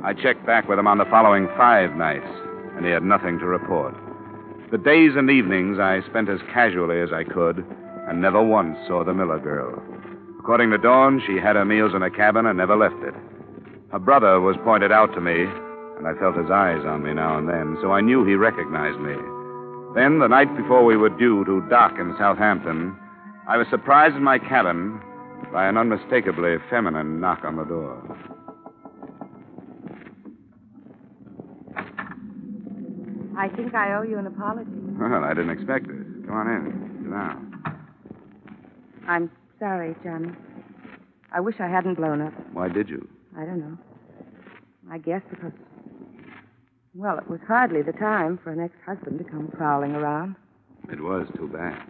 I 0.06 0.14
checked 0.14 0.46
back 0.46 0.68
with 0.68 0.78
him 0.78 0.88
on 0.88 0.98
the 0.98 1.06
following 1.06 1.48
five 1.58 1.96
nights, 1.96 2.28
and 2.76 2.86
he 2.86 2.92
had 2.92 3.04
nothing 3.04 3.40
to 3.40 3.46
report. 3.46 3.96
The 4.72 4.78
days 4.78 5.12
and 5.16 5.30
evenings 5.30 5.80
I 5.80 6.02
spent 6.10 6.30
as 6.30 6.40
casually 6.54 7.00
as 7.00 7.14
I 7.14 7.24
could, 7.24 7.66
and 8.08 8.22
never 8.22 8.44
once 8.44 8.78
saw 8.88 9.04
the 9.04 9.14
Miller 9.14 9.40
girl. 9.40 9.82
According 10.44 10.72
to 10.72 10.78
Dawn, 10.78 11.24
she 11.26 11.38
had 11.38 11.56
her 11.56 11.64
meals 11.64 11.94
in 11.96 12.04
a 12.04 12.12
cabin 12.12 12.46
and 12.46 12.58
never 12.58 12.76
left 12.76 13.02
it. 13.02 13.14
Her 13.94 14.00
brother 14.00 14.42
was 14.42 14.58
pointed 14.66 14.92
out 14.92 15.14
to 15.14 15.22
me, 15.22 15.46
and 15.98 16.06
I 16.06 16.20
felt 16.20 16.36
his 16.36 16.52
eyes 16.52 16.84
on 16.84 17.02
me 17.02 17.14
now 17.14 17.38
and 17.38 17.48
then, 17.48 17.78
so 17.82 17.94
I 17.94 18.02
knew 18.02 18.26
he 18.26 18.36
recognized 18.36 19.00
me. 19.00 19.16
Then, 19.96 20.20
the 20.20 20.28
night 20.28 20.54
before 20.58 20.84
we 20.84 20.98
were 20.98 21.08
due 21.08 21.46
to 21.46 21.66
dock 21.70 21.98
in 21.98 22.14
Southampton, 22.20 22.94
I 23.48 23.56
was 23.56 23.68
surprised 23.70 24.18
in 24.18 24.24
my 24.24 24.38
cabin 24.38 25.00
by 25.54 25.66
an 25.66 25.78
unmistakably 25.78 26.58
feminine 26.70 27.22
knock 27.22 27.46
on 27.46 27.56
the 27.56 27.64
door. 27.64 28.04
I 33.38 33.48
think 33.48 33.74
I 33.74 33.94
owe 33.96 34.02
you 34.02 34.18
an 34.18 34.28
apology. 34.28 34.72
Well, 35.00 35.24
I 35.24 35.34
didn't 35.34 35.52
expect 35.52 35.86
it. 35.86 36.28
Come 36.28 36.36
on 36.36 36.48
in. 36.50 37.00
Sit 37.02 37.12
down. 37.12 37.50
I'm 39.08 39.32
sorry, 39.64 39.96
Johnny. 40.04 40.30
I 41.32 41.40
wish 41.40 41.56
I 41.60 41.70
hadn't 41.70 41.96
blown 41.96 42.22
up. 42.22 42.34
Why 42.52 42.68
did 42.68 42.90
you? 42.90 43.08
I 43.38 43.46
don't 43.46 43.60
know. 43.60 43.78
I 44.92 44.98
guess 44.98 45.22
because, 45.30 45.54
well, 46.94 47.18
it 47.18 47.30
was 47.30 47.40
hardly 47.48 47.82
the 47.82 47.94
time 47.94 48.38
for 48.44 48.52
an 48.52 48.60
ex 48.60 48.74
husband 48.86 49.20
to 49.20 49.24
come 49.24 49.48
prowling 49.56 49.96
around. 49.96 50.36
It 50.92 51.00
was 51.02 51.28
too 51.38 51.48
bad. 51.48 51.82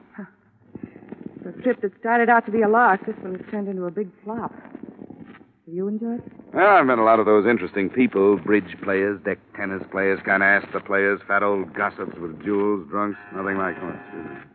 The 1.44 1.52
trip 1.64 1.82
that 1.82 1.92
started 2.00 2.30
out 2.30 2.46
to 2.46 2.52
be 2.52 2.62
a 2.62 2.70
lark, 2.70 3.06
this 3.08 3.16
one 3.22 3.36
has 3.36 3.46
turned 3.50 3.68
into 3.68 3.86
a 3.86 3.92
big 3.92 4.10
flop. 4.24 4.54
Have 4.54 5.74
you 5.74 5.88
enjoyed 5.88 6.20
it? 6.20 6.32
Well, 6.54 6.68
I've 6.78 6.86
met 6.86 7.00
a 7.00 7.04
lot 7.04 7.20
of 7.20 7.26
those 7.26 7.48
interesting 7.48 7.90
people 7.90 8.38
bridge 8.38 8.78
players, 8.84 9.20
deck 9.26 9.40
tennis 9.58 9.82
players, 9.92 10.20
canasta 10.26 10.86
players, 10.86 11.20
fat 11.28 11.42
old 11.42 11.74
gossips 11.74 12.16
with 12.22 12.42
jewels, 12.46 12.88
drunks, 12.88 13.20
nothing 13.36 13.58
like 13.58 13.76
that. 13.82 14.46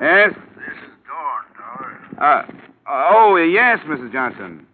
Yes? 0.00 0.34
This 0.34 0.76
is 0.82 0.92
Dawn, 1.06 1.44
Dollar. 1.56 2.03
Uh, 2.24 2.40
oh, 2.88 3.36
yes, 3.36 3.80
Mrs. 3.84 4.10
Johnson. 4.10 4.64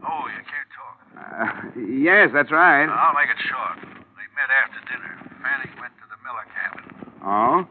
Oh, 0.00 0.24
you 0.32 0.40
can't 0.48 0.70
talk. 0.72 0.96
Uh, 1.12 1.80
yes, 1.92 2.30
that's 2.32 2.50
right. 2.50 2.88
I'll 2.88 3.12
make 3.12 3.28
it 3.28 3.36
short. 3.44 3.76
They 4.16 4.24
met 4.32 4.48
after 4.48 4.80
dinner. 4.88 5.12
Fanning 5.44 5.76
went 5.76 5.92
to 6.00 6.06
the 6.08 6.16
Miller 6.24 6.46
cabin. 6.56 7.12
Oh? 7.22 7.68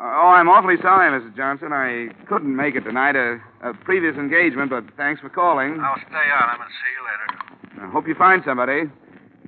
Oh, 0.00 0.34
I'm 0.34 0.48
awfully 0.48 0.74
sorry, 0.82 1.14
Mrs. 1.14 1.36
Johnson. 1.36 1.72
I 1.72 2.08
couldn't 2.26 2.56
make 2.56 2.74
it 2.74 2.80
tonight. 2.82 3.14
A, 3.14 3.38
a 3.62 3.72
previous 3.84 4.16
engagement, 4.16 4.70
but 4.70 4.82
thanks 4.96 5.20
for 5.20 5.28
calling. 5.28 5.78
I'll 5.80 5.94
stay 6.02 6.26
on 6.42 6.56
him 6.56 6.60
and 6.60 6.72
see 6.82 6.90
you 6.98 7.02
later. 7.06 7.86
I 7.86 7.90
hope 7.92 8.08
you 8.08 8.16
find 8.16 8.42
somebody. 8.44 8.90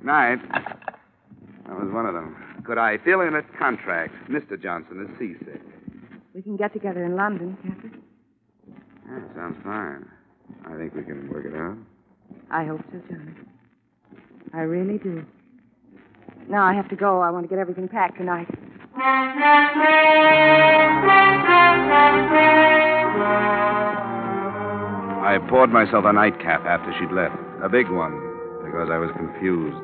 Night. 0.01 0.39
That 1.67 1.75
was 1.75 1.91
one 1.91 2.05
of 2.05 2.13
them. 2.13 2.37
Could 2.63 2.77
I 2.77 2.99
fill 3.03 3.19
in 3.19 3.35
a 3.35 3.41
contract? 3.59 4.13
Mr. 4.29 4.55
Johnson 4.61 5.01
is 5.03 5.19
seasick. 5.19 5.61
We 6.33 6.41
can 6.41 6.55
get 6.55 6.71
together 6.71 7.03
in 7.03 7.17
London, 7.17 7.57
can't 7.61 7.83
we? 7.83 7.89
Yeah, 9.15 9.35
sounds 9.35 9.57
fine. 9.63 10.05
I 10.65 10.77
think 10.77 10.93
we 10.93 11.03
can 11.03 11.29
work 11.29 11.45
it 11.45 11.55
out. 11.55 11.77
I 12.51 12.65
hope 12.65 12.81
so, 12.91 12.99
Johnny. 13.09 13.31
I 14.53 14.61
really 14.61 14.97
do. 14.97 15.23
Now 16.49 16.63
I 16.63 16.73
have 16.73 16.89
to 16.89 16.95
go. 16.95 17.21
I 17.21 17.29
want 17.29 17.45
to 17.45 17.49
get 17.49 17.59
everything 17.59 17.87
packed 17.87 18.17
tonight. 18.17 18.47
I 25.27 25.37
poured 25.49 25.71
myself 25.71 26.05
a 26.05 26.13
nightcap 26.13 26.65
after 26.65 26.93
she'd 26.99 27.11
left. 27.13 27.35
A 27.63 27.69
big 27.69 27.89
one, 27.89 28.13
because 28.63 28.89
I 28.91 28.97
was 28.97 29.11
confused. 29.17 29.77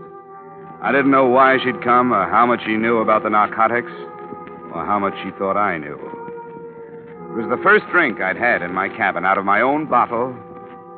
I 0.82 0.92
didn't 0.92 1.12
know 1.12 1.28
why 1.28 1.58
she'd 1.64 1.82
come, 1.84 2.14
or 2.14 2.30
how 2.30 2.46
much 2.46 2.62
she 2.66 2.76
knew 2.78 2.98
about 3.00 3.24
the 3.24 3.30
narcotics, 3.30 3.92
or 4.74 4.86
how 4.86 5.00
much 5.00 5.14
she 5.24 5.32
thought 5.38 5.58
I 5.58 5.78
knew. 5.78 6.21
It 7.32 7.36
was 7.36 7.50
the 7.50 7.64
first 7.64 7.88
drink 7.92 8.20
I'd 8.20 8.36
had 8.36 8.62
in 8.62 8.74
my 8.74 8.90
cabin 8.90 9.24
out 9.24 9.38
of 9.38 9.46
my 9.46 9.62
own 9.62 9.86
bottle, 9.86 10.36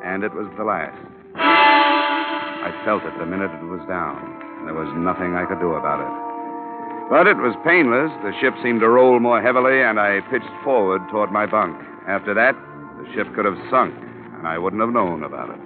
and 0.04 0.24
it 0.24 0.34
was 0.34 0.48
the 0.58 0.64
last. 0.64 0.98
I 1.36 2.74
felt 2.84 3.04
it 3.04 3.16
the 3.20 3.24
minute 3.24 3.52
it 3.54 3.70
was 3.70 3.86
down, 3.86 4.18
and 4.58 4.66
there 4.66 4.74
was 4.74 4.90
nothing 4.98 5.36
I 5.36 5.46
could 5.46 5.60
do 5.60 5.74
about 5.74 6.02
it. 6.02 6.10
But 7.08 7.28
it 7.28 7.36
was 7.36 7.54
painless. 7.62 8.10
The 8.26 8.34
ship 8.40 8.52
seemed 8.64 8.80
to 8.80 8.88
roll 8.88 9.20
more 9.20 9.40
heavily, 9.40 9.80
and 9.80 10.00
I 10.00 10.22
pitched 10.28 10.50
forward 10.64 11.02
toward 11.08 11.30
my 11.30 11.46
bunk. 11.46 11.80
After 12.08 12.34
that, 12.34 12.56
the 12.98 13.06
ship 13.14 13.32
could 13.36 13.44
have 13.44 13.58
sunk, 13.70 13.94
and 14.34 14.44
I 14.44 14.58
wouldn't 14.58 14.82
have 14.82 14.90
known 14.90 15.22
about 15.22 15.50
it. 15.50 15.60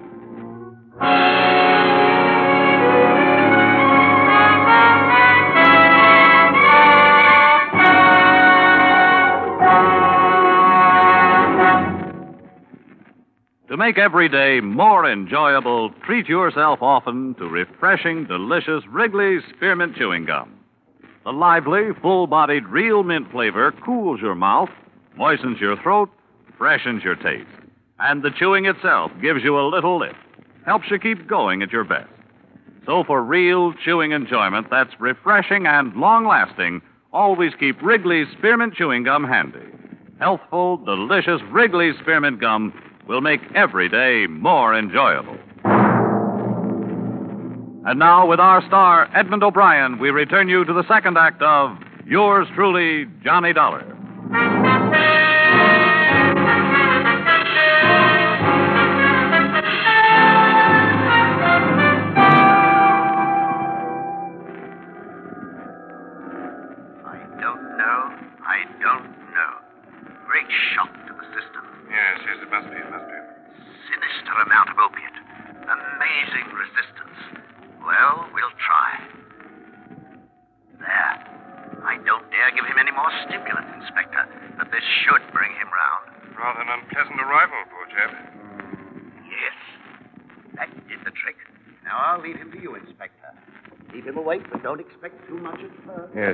Make 13.79 13.97
every 13.97 14.29
day 14.29 14.61
more 14.61 15.09
enjoyable, 15.09 15.91
treat 16.05 16.27
yourself 16.27 16.81
often 16.83 17.33
to 17.37 17.47
refreshing, 17.47 18.27
delicious 18.27 18.83
Wrigley's 18.91 19.41
Spearmint 19.55 19.95
Chewing 19.95 20.27
Gum. 20.27 20.53
The 21.25 21.31
lively, 21.31 21.91
full 22.03 22.27
bodied, 22.27 22.67
real 22.67 23.05
mint 23.05 23.31
flavor 23.31 23.73
cools 23.85 24.21
your 24.21 24.35
mouth, 24.35 24.69
moistens 25.17 25.61
your 25.61 25.81
throat, 25.81 26.11
freshens 26.59 27.05
your 27.05 27.15
taste. 27.15 27.47
And 28.01 28.25
the 28.25 28.33
chewing 28.37 28.67
itself 28.67 29.13
gives 29.23 29.45
you 29.45 29.57
a 29.57 29.71
little 29.71 30.01
lift, 30.01 30.19
helps 30.67 30.91
you 30.91 30.99
keep 30.99 31.29
going 31.29 31.63
at 31.63 31.71
your 31.71 31.85
best. 31.85 32.11
So, 32.85 33.05
for 33.05 33.23
real 33.23 33.75
chewing 33.85 34.11
enjoyment 34.11 34.67
that's 34.73 34.99
refreshing 34.99 35.67
and 35.69 35.95
long 35.95 36.27
lasting, 36.27 36.83
always 37.13 37.53
keep 37.61 37.81
Wrigley's 37.81 38.27
Spearmint 38.39 38.75
Chewing 38.75 39.05
Gum 39.05 39.23
handy. 39.23 39.71
Healthful, 40.19 40.79
delicious 40.79 41.41
Wrigley's 41.53 41.95
Spearmint 42.01 42.41
Gum 42.41 42.73
will 43.09 43.23
make 43.23 43.41
every 43.55 43.89
day 43.89 44.27
more 44.29 44.79
enjoyable. 44.79 45.37
And 47.87 47.99
now, 47.99 48.27
with 48.27 48.39
our 48.39 48.61
star, 48.67 49.09
Edmund 49.17 49.43
O'Brien, 49.43 49.99
we 49.99 50.11
return 50.11 50.49
you 50.49 50.65
to 50.67 50.73
the 50.75 50.87
second 50.87 51.17
act 51.17 51.41
of 51.41 51.79
Yours 52.07 52.47
Truly, 52.55 53.07
Johnny 53.25 53.55
Dollar. 53.55 53.98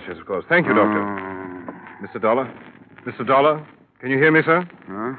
Yes, 0.09 0.19
of 0.19 0.27
course. 0.27 0.45
Thank 0.49 0.67
you, 0.67 0.75
Doctor. 0.75 1.01
Mr. 2.03 2.21
Dollar? 2.21 2.53
Mr. 3.07 3.27
Dollar? 3.27 3.67
Can 4.01 4.11
you 4.11 4.19
hear 4.19 4.31
me, 4.31 4.41
sir? 4.45 4.69
Huh? 4.87 5.15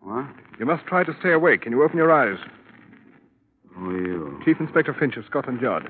What? 0.00 0.26
You 0.58 0.66
must 0.66 0.84
try 0.86 1.04
to 1.04 1.16
stay 1.20 1.32
awake. 1.32 1.62
Can 1.62 1.72
you 1.72 1.82
open 1.82 1.96
your 1.96 2.12
eyes? 2.12 2.38
Who 3.74 3.90
are 3.90 4.00
you? 4.00 4.40
Chief 4.44 4.56
Inspector 4.60 4.94
Finch 4.98 5.16
of 5.16 5.24
Scotland 5.24 5.60
Yard. 5.60 5.88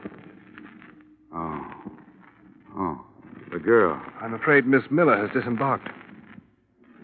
Oh. 1.34 1.66
Oh. 2.76 3.00
The 3.52 3.58
girl. 3.58 4.00
I'm 4.20 4.34
afraid 4.34 4.66
Miss 4.66 4.82
Miller 4.90 5.16
has 5.16 5.30
disembarked. 5.34 5.88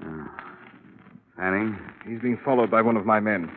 Uh, 0.03 0.25
Fanning? 1.37 1.79
He's 2.07 2.21
being 2.21 2.39
followed 2.45 2.71
by 2.71 2.83
one 2.83 2.97
of 2.97 3.05
my 3.05 3.21
men. 3.21 3.51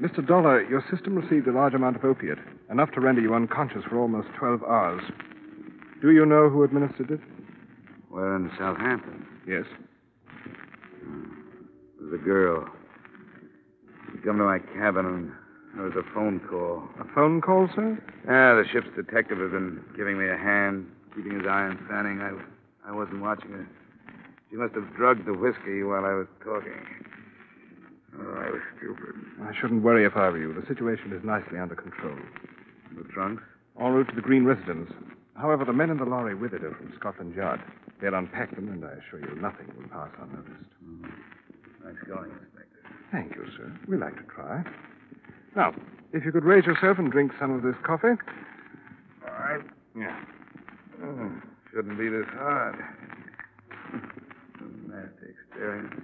Mr. 0.00 0.24
Dollar, 0.24 0.62
your 0.68 0.84
system 0.90 1.16
received 1.16 1.48
a 1.48 1.52
large 1.52 1.74
amount 1.74 1.96
of 1.96 2.04
opiate, 2.04 2.38
enough 2.70 2.92
to 2.92 3.00
render 3.00 3.20
you 3.20 3.34
unconscious 3.34 3.82
for 3.88 3.98
almost 3.98 4.28
12 4.38 4.62
hours. 4.62 5.02
Do 6.00 6.10
you 6.12 6.24
know 6.24 6.48
who 6.48 6.62
administered 6.62 7.10
it? 7.10 7.20
We're 8.10 8.36
in 8.36 8.50
Southampton. 8.58 9.26
Yes. 9.46 9.64
Hmm. 11.02 11.24
There's 12.00 12.20
a 12.20 12.24
girl. 12.24 12.68
She 14.12 14.18
come 14.18 14.38
to 14.38 14.44
my 14.44 14.58
cabin 14.60 15.06
and 15.06 15.32
There 15.74 15.84
was 15.84 15.94
a 15.96 16.14
phone 16.14 16.40
call. 16.48 16.88
A 17.00 17.04
phone 17.14 17.40
call, 17.40 17.68
sir? 17.74 17.98
Yeah, 18.26 18.54
the 18.54 18.64
ship's 18.70 18.88
detective 18.96 19.38
has 19.38 19.50
been 19.50 19.82
giving 19.96 20.18
me 20.18 20.28
a 20.28 20.36
hand, 20.36 20.86
keeping 21.14 21.32
his 21.38 21.46
eye 21.46 21.66
on 21.66 21.78
Fanning. 21.88 22.20
I, 22.20 22.32
I 22.88 22.92
wasn't 22.94 23.20
watching 23.20 23.50
her. 23.50 23.68
She 24.50 24.56
must 24.56 24.74
have 24.74 24.94
drugged 24.96 25.26
the 25.26 25.34
whiskey 25.34 25.82
while 25.82 26.04
I 26.04 26.14
was 26.14 26.26
talking. 26.42 26.72
Oh, 28.18 28.34
I 28.38 28.50
was 28.50 28.62
stupid. 28.78 29.14
I 29.42 29.52
shouldn't 29.60 29.82
worry 29.82 30.04
if 30.06 30.16
I 30.16 30.30
were 30.30 30.38
you. 30.38 30.54
The 30.54 30.66
situation 30.66 31.12
is 31.12 31.22
nicely 31.22 31.58
under 31.58 31.76
control. 31.76 32.16
The 32.96 33.04
trunks? 33.12 33.42
En 33.78 33.92
route 33.92 34.08
to 34.08 34.14
the 34.14 34.22
Green 34.22 34.44
residence. 34.44 34.90
However, 35.40 35.64
the 35.64 35.72
men 35.72 35.90
in 35.90 35.98
the 35.98 36.04
lorry 36.04 36.34
with 36.34 36.52
it 36.52 36.64
are 36.64 36.74
from 36.74 36.92
Scotland 36.98 37.34
Yard. 37.34 37.60
They'll 38.00 38.14
unpack 38.14 38.54
them, 38.54 38.68
and 38.68 38.84
I 38.84 38.92
assure 38.98 39.20
you 39.20 39.40
nothing 39.40 39.66
will 39.76 39.88
pass 39.88 40.10
unnoticed. 40.20 40.70
Mm-hmm. 40.84 41.86
Nice 41.86 41.96
going, 42.06 42.30
Inspector. 42.30 42.78
Thank 43.12 43.36
you, 43.36 43.46
sir. 43.56 43.72
We 43.86 43.96
like 43.96 44.16
to 44.16 44.22
try. 44.34 44.64
Now, 45.54 45.74
if 46.12 46.24
you 46.24 46.32
could 46.32 46.44
raise 46.44 46.64
yourself 46.64 46.98
and 46.98 47.10
drink 47.10 47.32
some 47.40 47.52
of 47.52 47.62
this 47.62 47.74
coffee. 47.84 48.18
All 49.26 49.34
right. 49.38 49.64
Yeah. 49.96 50.18
Oh, 51.02 51.32
shouldn't 51.72 51.98
be 51.98 52.08
this 52.08 52.26
hard. 52.32 52.76
Nasty 54.88 55.32
experience. 55.46 55.94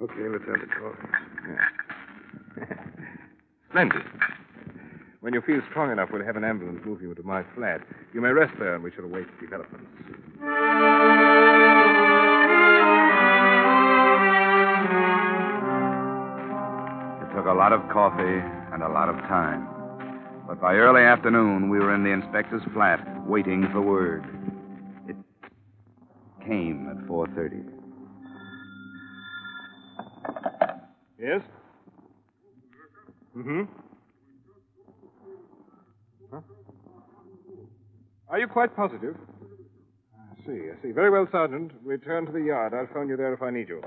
Okay, 0.00 0.28
let's 0.30 0.44
have 0.44 0.60
the 0.60 0.66
coffee. 0.66 1.08
Yeah. 2.58 2.74
Splendid. 3.70 4.02
When 5.24 5.32
you 5.32 5.40
feel 5.40 5.62
strong 5.70 5.90
enough, 5.90 6.10
we'll 6.12 6.22
have 6.22 6.36
an 6.36 6.44
ambulance 6.44 6.80
move 6.84 7.00
you 7.00 7.14
to 7.14 7.22
my 7.22 7.42
flat. 7.54 7.80
You 8.12 8.20
may 8.20 8.28
rest 8.28 8.52
there, 8.58 8.74
and 8.74 8.84
we 8.84 8.92
shall 8.92 9.06
await 9.06 9.24
developments. 9.40 9.90
It 17.22 17.34
took 17.34 17.46
a 17.46 17.56
lot 17.56 17.72
of 17.72 17.80
coffee 17.90 18.42
and 18.74 18.82
a 18.82 18.88
lot 18.90 19.08
of 19.08 19.16
time. 19.20 19.66
But 20.46 20.60
by 20.60 20.74
early 20.74 21.00
afternoon, 21.00 21.70
we 21.70 21.78
were 21.78 21.94
in 21.94 22.04
the 22.04 22.10
inspector's 22.10 22.60
flat, 22.74 23.00
waiting 23.26 23.66
for 23.72 23.80
word. 23.80 24.26
It 25.08 25.16
came 26.46 26.86
at 26.90 26.98
4.30. 27.08 27.64
Yes? 31.18 31.40
Mm-hmm. 33.34 33.62
Huh? 36.34 36.40
Are 38.28 38.40
you 38.40 38.43
quite 38.54 38.76
positive? 38.76 39.16
I 40.14 40.46
see, 40.46 40.70
I 40.70 40.80
see. 40.80 40.92
Very 40.92 41.10
well, 41.10 41.26
Sergeant. 41.32 41.72
Return 41.82 42.24
to 42.26 42.30
the 42.30 42.40
yard. 42.40 42.72
I'll 42.72 42.86
phone 42.94 43.08
you 43.08 43.16
there 43.16 43.34
if 43.34 43.42
I 43.42 43.50
need 43.50 43.68
you. 43.68 43.82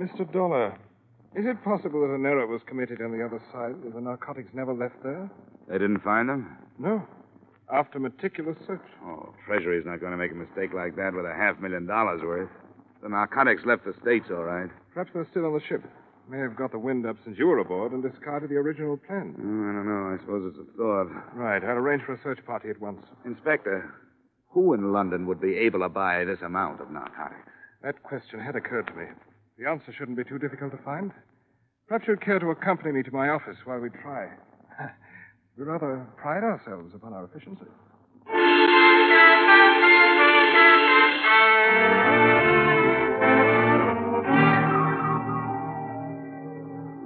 Mr. 0.00 0.30
Dollar, 0.32 0.78
is 1.34 1.44
it 1.44 1.62
possible 1.62 2.00
that 2.08 2.14
an 2.14 2.24
error 2.24 2.46
was 2.46 2.62
committed 2.66 3.02
on 3.02 3.12
the 3.12 3.22
other 3.22 3.38
side, 3.52 3.74
that 3.84 3.92
the 3.94 4.00
narcotics 4.00 4.48
never 4.54 4.72
left 4.72 5.02
there? 5.02 5.30
They 5.68 5.74
didn't 5.74 6.00
find 6.00 6.26
them? 6.30 6.56
No. 6.78 7.06
After 7.70 7.98
meticulous 7.98 8.56
search. 8.66 8.80
Oh, 9.04 9.34
Treasury's 9.46 9.84
not 9.84 10.00
going 10.00 10.12
to 10.12 10.18
make 10.18 10.32
a 10.32 10.34
mistake 10.34 10.72
like 10.72 10.96
that 10.96 11.12
with 11.12 11.26
a 11.26 11.34
half 11.34 11.60
million 11.60 11.84
dollars 11.86 12.22
worth. 12.22 12.48
The 13.02 13.10
narcotics 13.10 13.62
left 13.66 13.84
the 13.84 13.92
States, 14.00 14.26
all 14.30 14.44
right. 14.44 14.70
Perhaps 14.94 15.10
they're 15.12 15.26
still 15.30 15.44
on 15.44 15.52
the 15.52 15.60
ship. 15.68 15.82
May 16.28 16.38
have 16.38 16.56
got 16.56 16.72
the 16.72 16.78
wind 16.78 17.06
up 17.06 17.16
since 17.24 17.38
you 17.38 17.46
were 17.46 17.58
aboard 17.58 17.92
and 17.92 18.02
discarded 18.02 18.50
the 18.50 18.56
original 18.56 18.96
plan. 18.96 19.34
Oh, 19.38 19.42
hmm, 19.42 19.70
I 19.70 19.72
don't 19.74 19.86
know. 19.86 20.14
I 20.14 20.18
suppose 20.18 20.50
it's 20.50 20.58
a 20.58 20.76
thought. 20.76 21.08
Right. 21.34 21.62
I'll 21.62 21.76
arrange 21.76 22.02
for 22.02 22.14
a 22.14 22.22
search 22.22 22.44
party 22.44 22.68
at 22.68 22.80
once. 22.80 23.06
Inspector, 23.24 23.94
who 24.48 24.74
in 24.74 24.92
London 24.92 25.26
would 25.26 25.40
be 25.40 25.54
able 25.56 25.80
to 25.80 25.88
buy 25.88 26.24
this 26.24 26.42
amount 26.42 26.80
of 26.80 26.90
narcotics? 26.90 27.48
That 27.82 28.02
question 28.02 28.40
had 28.40 28.56
occurred 28.56 28.88
to 28.88 28.94
me. 28.94 29.06
The 29.58 29.68
answer 29.68 29.94
shouldn't 29.96 30.16
be 30.16 30.24
too 30.24 30.38
difficult 30.38 30.72
to 30.72 30.82
find. 30.82 31.12
Perhaps 31.86 32.08
you'd 32.08 32.20
care 32.20 32.40
to 32.40 32.50
accompany 32.50 32.90
me 32.92 33.02
to 33.04 33.12
my 33.12 33.28
office 33.28 33.58
while 33.64 33.78
we 33.78 33.90
try. 33.90 34.28
we 35.56 35.62
rather 35.64 36.04
pride 36.16 36.42
ourselves 36.42 36.92
upon 36.94 37.12
our 37.12 37.24
efficiency. 37.24 37.66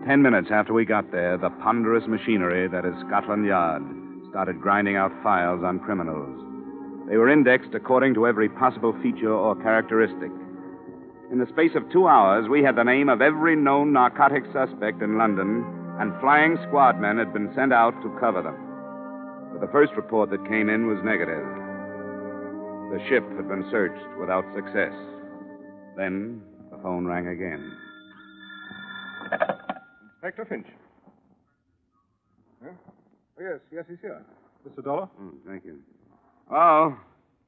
Ten 0.07 0.23
minutes 0.23 0.49
after 0.51 0.73
we 0.73 0.87
got 0.87 1.13
there, 1.13 1.37
the 1.37 1.51
ponderous 1.63 2.07
machinery 2.09 2.67
that 2.69 2.87
is 2.87 2.95
Scotland 3.07 3.45
Yard 3.45 3.83
started 4.31 4.59
grinding 4.59 4.97
out 4.97 5.13
files 5.23 5.63
on 5.63 5.79
criminals. 5.79 6.41
They 7.07 7.19
were 7.19 7.29
indexed 7.29 7.75
according 7.75 8.15
to 8.15 8.27
every 8.27 8.49
possible 8.49 8.97
feature 9.03 9.33
or 9.33 9.61
characteristic. 9.63 10.31
In 11.31 11.39
the 11.39 11.47
space 11.53 11.73
of 11.77 11.89
two 11.93 12.09
hours, 12.09 12.49
we 12.49 12.63
had 12.63 12.77
the 12.77 12.83
name 12.83 13.11
of 13.11 13.21
every 13.21 13.55
known 13.57 13.93
narcotic 13.93 14.45
suspect 14.55 15.03
in 15.03 15.19
London, 15.19 15.65
and 16.01 16.19
flying 16.21 16.57
squad 16.67 16.99
men 16.99 17.19
had 17.19 17.35
been 17.35 17.53
sent 17.55 17.73
out 17.73 17.93
to 18.01 18.17
cover 18.19 18.41
them. 18.41 18.57
But 19.53 19.61
the 19.61 19.73
first 19.73 19.93
report 19.97 20.31
that 20.31 20.49
came 20.49 20.71
in 20.71 20.87
was 20.87 21.05
negative. 21.05 21.45
The 22.91 23.05
ship 23.07 23.29
had 23.37 23.49
been 23.49 23.69
searched 23.71 24.19
without 24.19 24.45
success. 24.57 24.95
Then 25.97 26.41
the 26.71 26.79
phone 26.83 27.05
rang 27.05 27.29
again. 27.29 27.71
Inspector 30.21 30.45
Finch. 30.53 30.69
Huh? 32.61 32.77
Oh, 32.77 33.41
yes, 33.41 33.57
yes, 33.73 33.85
he's 33.89 33.97
here. 34.05 34.21
Mr. 34.69 34.85
Dollar? 34.85 35.09
Oh, 35.17 35.33
thank 35.49 35.65
you. 35.65 35.81
Oh, 36.53 36.93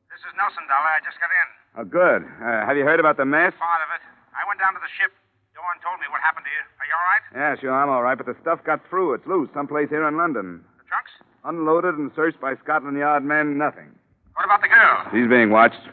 This 0.08 0.24
is 0.24 0.32
Nelson 0.40 0.64
Dollar. 0.72 0.88
I 0.96 1.04
just 1.04 1.20
got 1.20 1.28
in. 1.28 1.48
oh 1.76 1.84
good. 1.84 2.24
Uh, 2.40 2.64
have 2.64 2.80
you 2.80 2.84
heard 2.88 2.96
about 2.96 3.20
the 3.20 3.28
mess? 3.28 3.52
Part 3.60 3.84
of 3.84 3.92
it. 3.92 4.00
I 4.32 4.40
went 4.48 4.56
down 4.56 4.72
to 4.72 4.80
the 4.80 4.88
ship. 4.96 5.12
Dawn 5.52 5.76
told 5.84 6.00
me 6.00 6.08
what 6.08 6.24
happened 6.24 6.48
to 6.48 6.52
you. 6.56 6.64
Are 6.80 6.86
you 6.88 6.96
all 6.96 7.08
right? 7.12 7.24
Yeah, 7.36 7.60
sure, 7.60 7.76
I'm 7.76 7.92
all 7.92 8.00
right, 8.00 8.16
but 8.16 8.24
the 8.24 8.36
stuff 8.40 8.64
got 8.64 8.80
through. 8.88 9.12
It's 9.20 9.26
loose 9.28 9.52
someplace 9.52 9.92
here 9.92 10.08
in 10.08 10.16
London. 10.16 10.64
The 10.80 10.88
trunks? 10.88 11.12
Unloaded 11.44 12.00
and 12.00 12.08
searched 12.16 12.40
by 12.40 12.56
Scotland 12.64 12.96
Yard 12.96 13.20
men, 13.22 13.58
nothing. 13.60 13.92
What 14.32 14.48
about 14.48 14.62
the 14.64 14.72
girl? 14.72 15.12
She's 15.12 15.28
being 15.28 15.50
watched. 15.52 15.84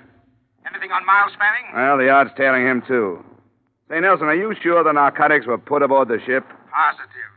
Anything 0.64 0.96
on 0.96 1.04
Miles 1.06 1.36
Fanning? 1.36 1.76
Well, 1.76 1.98
the 2.00 2.06
yard's 2.08 2.32
tailing 2.40 2.64
him, 2.64 2.84
too. 2.88 3.20
Say, 3.92 4.00
Nelson, 4.00 4.28
are 4.32 4.36
you 4.36 4.56
sure 4.64 4.80
the 4.84 4.94
narcotics 4.94 5.46
were 5.46 5.58
put 5.58 5.82
aboard 5.84 6.08
the 6.08 6.20
ship? 6.26 6.46
Positive. 6.70 7.34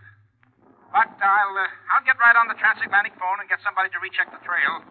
But 0.92 1.08
I'll 1.24 1.56
uh, 1.56 1.92
I'll 1.96 2.04
get 2.04 2.20
right 2.20 2.36
on 2.36 2.52
the 2.52 2.58
transatlantic 2.60 3.16
phone 3.16 3.40
and 3.40 3.48
get 3.48 3.64
somebody 3.64 3.88
to 3.90 3.98
recheck 4.04 4.28
the 4.28 4.40
trail. 4.44 4.84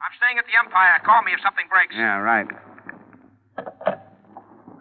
I'm 0.00 0.14
staying 0.16 0.38
at 0.38 0.46
the 0.46 0.54
Empire. 0.56 1.02
Call 1.04 1.22
me 1.26 1.34
if 1.34 1.42
something 1.42 1.66
breaks. 1.66 1.92
Yeah, 1.92 2.22
right. 2.22 2.46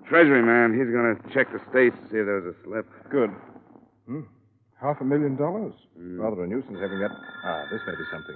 Treasury 0.08 0.41
man, 0.41 0.74
he's 0.74 0.89
going 0.89 1.10
to 1.10 1.17
check 1.34 1.52
the 1.52 1.60
States 1.69 1.98
to 1.98 2.06
see 2.10 2.17
if 2.22 2.26
there 2.26 2.41
was 2.41 2.54
a 2.54 2.58
slip. 2.63 2.86
Good. 3.10 3.30
Hmm. 4.08 4.26
Half 4.82 5.02
a 5.02 5.04
million 5.04 5.36
dollars? 5.36 5.74
Rather 5.95 6.43
a 6.43 6.48
nuisance 6.48 6.80
having 6.80 7.00
that. 7.00 7.12
Ah, 7.43 7.65
this 7.69 7.82
may 7.86 7.93
be 7.93 8.06
something. 8.10 8.36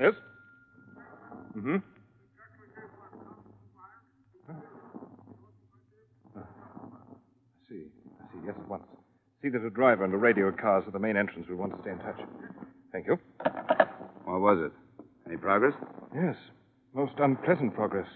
Yes? 0.00 0.14
Mm-hmm. 1.56 1.76
I 6.36 6.42
see. 7.68 7.86
I 8.20 8.24
see. 8.32 8.40
Yes, 8.44 8.54
at 8.58 8.68
once. 8.68 8.82
See 9.42 9.48
that 9.50 9.64
a 9.64 9.70
driver 9.70 10.04
and 10.04 10.12
a 10.12 10.16
radio 10.16 10.50
cars 10.50 10.84
at 10.86 10.92
the 10.92 10.98
main 10.98 11.16
entrance 11.16 11.46
We 11.48 11.54
want 11.54 11.74
to 11.76 11.80
stay 11.82 11.90
in 11.92 11.98
touch. 11.98 12.18
Thank 12.92 13.06
you. 13.06 13.18
What 14.24 14.40
was 14.40 14.58
it? 14.66 14.72
Any 15.26 15.36
progress? 15.36 15.74
Yes. 16.14 16.34
Most 16.94 17.12
unpleasant 17.18 17.74
progress. 17.74 18.06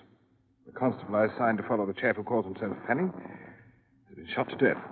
The 0.67 0.73
constable 0.73 1.17
I 1.17 1.27
assigned 1.27 1.59
to 1.59 1.65
follow 1.65 1.87
the 1.87 1.93
chap 1.93 2.17
who 2.17 2.23
calls 2.25 2.45
himself 2.45 2.77
Fanning 2.87 3.13
has 4.09 4.17
been 4.17 4.27
shot 4.35 4.49
to 4.51 4.57
death. 4.57 4.83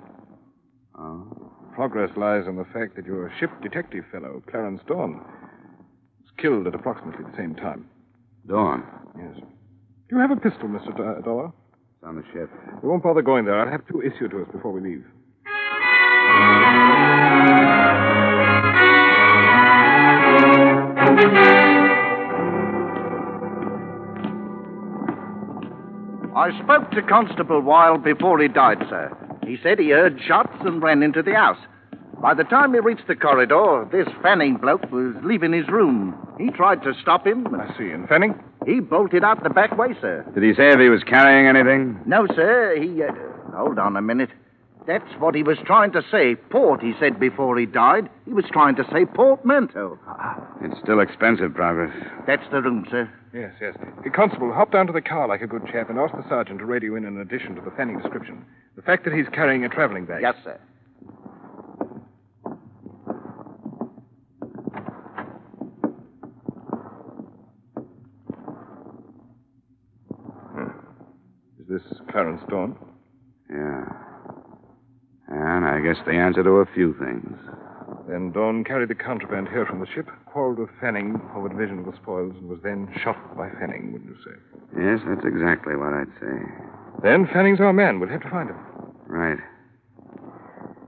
Oh. 0.98 1.52
Progress 1.74 2.10
lies 2.16 2.46
in 2.46 2.56
the 2.56 2.66
fact 2.72 2.96
that 2.96 3.06
your 3.06 3.32
ship 3.40 3.50
detective 3.62 4.04
fellow, 4.12 4.42
Clarence 4.50 4.82
Dawn, 4.86 5.14
was 6.20 6.30
killed 6.38 6.66
at 6.66 6.74
approximately 6.74 7.24
the 7.24 7.36
same 7.36 7.54
time. 7.54 7.86
Dawn. 8.46 8.84
Yes. 9.16 9.36
Do 9.38 10.16
you 10.16 10.18
have 10.20 10.30
a 10.30 10.36
pistol, 10.36 10.68
Mr. 10.68 10.94
Do- 10.96 11.22
Dollar? 11.22 11.46
It's 11.46 12.04
on 12.04 12.16
the 12.16 12.24
ship. 12.32 12.50
We 12.82 12.88
won't 12.88 13.02
bother 13.02 13.22
going 13.22 13.44
there. 13.44 13.58
I'll 13.58 13.70
have 13.70 13.86
two 13.86 14.02
issued 14.02 14.32
to 14.32 14.42
us 14.42 14.48
before 14.52 14.72
we 14.72 14.80
leave. 14.80 15.04
I 26.36 26.58
spoke 26.64 26.90
to 26.92 27.02
Constable 27.02 27.60
Wilde 27.60 28.02
before 28.02 28.40
he 28.40 28.48
died, 28.48 28.78
sir. 28.88 29.10
He 29.46 29.58
said 29.62 29.78
he 29.78 29.90
heard 29.90 30.20
shots 30.26 30.56
and 30.60 30.82
ran 30.82 31.02
into 31.02 31.22
the 31.22 31.34
house. 31.34 31.58
By 32.22 32.34
the 32.34 32.44
time 32.44 32.72
he 32.72 32.80
reached 32.80 33.06
the 33.08 33.16
corridor, 33.16 33.88
this 33.92 34.08
Fanning 34.22 34.56
bloke 34.56 34.90
was 34.90 35.14
leaving 35.22 35.52
his 35.52 35.68
room. 35.68 36.16
He 36.38 36.50
tried 36.50 36.82
to 36.82 36.92
stop 37.00 37.26
him. 37.26 37.46
and 37.46 37.62
I 37.62 37.76
see. 37.76 37.90
And 37.90 38.08
Fanning? 38.08 38.34
He 38.66 38.80
bolted 38.80 39.24
out 39.24 39.42
the 39.42 39.50
back 39.50 39.76
way, 39.76 39.94
sir. 40.00 40.24
Did 40.34 40.42
he 40.42 40.54
say 40.54 40.68
if 40.68 40.78
he 40.78 40.88
was 40.88 41.02
carrying 41.04 41.46
anything? 41.46 42.00
No, 42.06 42.26
sir. 42.34 42.76
He. 42.80 43.02
Uh, 43.02 43.12
hold 43.56 43.78
on 43.78 43.96
a 43.96 44.02
minute. 44.02 44.30
That's 44.86 45.12
what 45.18 45.34
he 45.34 45.42
was 45.42 45.58
trying 45.64 45.92
to 45.92 46.02
say. 46.10 46.34
Port, 46.34 46.82
he 46.82 46.94
said 46.98 47.20
before 47.20 47.58
he 47.58 47.66
died. 47.66 48.08
He 48.24 48.32
was 48.32 48.46
trying 48.50 48.76
to 48.76 48.84
say 48.92 49.04
portmanteau. 49.04 49.98
Ah. 50.06 50.46
It's 50.62 50.80
still 50.82 51.00
expensive, 51.00 51.54
Progress. 51.54 51.92
That's 52.26 52.42
the 52.50 52.62
room, 52.62 52.86
sir. 52.90 53.08
Yes, 53.32 53.52
yes. 53.60 53.76
Constable, 54.14 54.52
hop 54.52 54.72
down 54.72 54.86
to 54.88 54.92
the 54.92 55.00
car 55.00 55.28
like 55.28 55.42
a 55.42 55.46
good 55.46 55.66
chap 55.70 55.90
and 55.90 55.98
ask 55.98 56.14
the 56.14 56.28
sergeant 56.28 56.58
to 56.58 56.64
radio 56.64 56.96
in 56.96 57.04
an 57.04 57.20
addition 57.20 57.54
to 57.54 57.60
the 57.60 57.70
Fanning 57.70 57.98
description. 57.98 58.44
The 58.76 58.82
fact 58.82 59.04
that 59.04 59.12
he's 59.12 59.28
carrying 59.32 59.64
a 59.64 59.68
traveling 59.68 60.06
bag. 60.06 60.22
Yes, 60.22 60.34
sir. 60.42 60.58
Hmm. 70.52 70.70
Is 71.60 71.68
this 71.68 71.98
Clarence 72.10 72.42
Dawn? 72.48 72.76
Yeah. 73.48 74.09
And 75.30 75.64
I 75.64 75.80
guess 75.80 75.96
the 76.04 76.12
answer 76.12 76.42
to 76.42 76.50
a 76.50 76.66
few 76.74 76.94
things. 76.98 77.38
Then 78.08 78.32
Dawn 78.32 78.64
carried 78.64 78.88
the 78.88 78.94
contraband 78.96 79.48
here 79.48 79.64
from 79.64 79.78
the 79.78 79.86
ship, 79.86 80.08
quarreled 80.26 80.58
with 80.58 80.70
Fanning 80.80 81.20
over 81.36 81.48
division 81.48 81.78
of 81.78 81.86
the 81.86 81.96
spoils, 82.02 82.34
and 82.36 82.48
was 82.48 82.58
then 82.62 82.92
shot 83.02 83.36
by 83.36 83.48
Fanning, 83.60 83.92
wouldn't 83.92 84.10
you 84.10 84.16
say? 84.24 84.36
Yes, 84.76 85.00
that's 85.06 85.24
exactly 85.24 85.76
what 85.76 85.92
I'd 85.92 86.10
say. 86.20 86.42
Then 87.02 87.28
Fanning's 87.32 87.60
our 87.60 87.72
man. 87.72 88.00
We'll 88.00 88.08
have 88.10 88.22
to 88.22 88.30
find 88.30 88.50
him. 88.50 88.58
Right. 89.06 89.38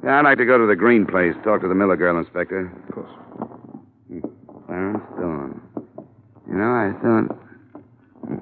Yeah, 0.05 0.19
I'd 0.19 0.25
like 0.25 0.39
to 0.39 0.45
go 0.45 0.59
to 0.59 0.67
the 0.67 0.75
Green 0.75 1.07
place, 1.07 1.35
talk 1.45 1.61
to 1.63 1.69
the 1.69 1.75
Miller 1.75 1.97
girl, 1.97 2.19
Inspector. 2.19 2.73
Of 2.89 2.95
course. 2.95 3.11
Clarence 4.67 5.05
Dawn. 5.21 5.61
You 6.49 6.55
know, 6.55 6.73
I 6.73 6.93
thought. 7.03 7.39
Hmm. 8.27 8.39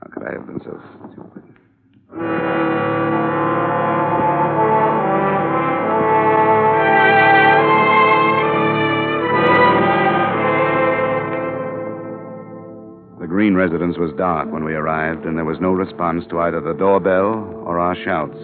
How 0.00 0.06
could 0.12 0.22
I 0.28 0.32
have 0.32 0.46
been 0.46 0.60
so 0.60 0.82
Green 13.34 13.58
residence 13.58 13.98
was 13.98 14.14
dark 14.14 14.46
when 14.54 14.62
we 14.62 14.78
arrived, 14.78 15.26
and 15.26 15.34
there 15.34 15.44
was 15.44 15.58
no 15.58 15.74
response 15.74 16.22
to 16.30 16.38
either 16.38 16.62
the 16.62 16.70
doorbell 16.70 17.50
or 17.66 17.82
our 17.82 17.98
shouts. 17.98 18.38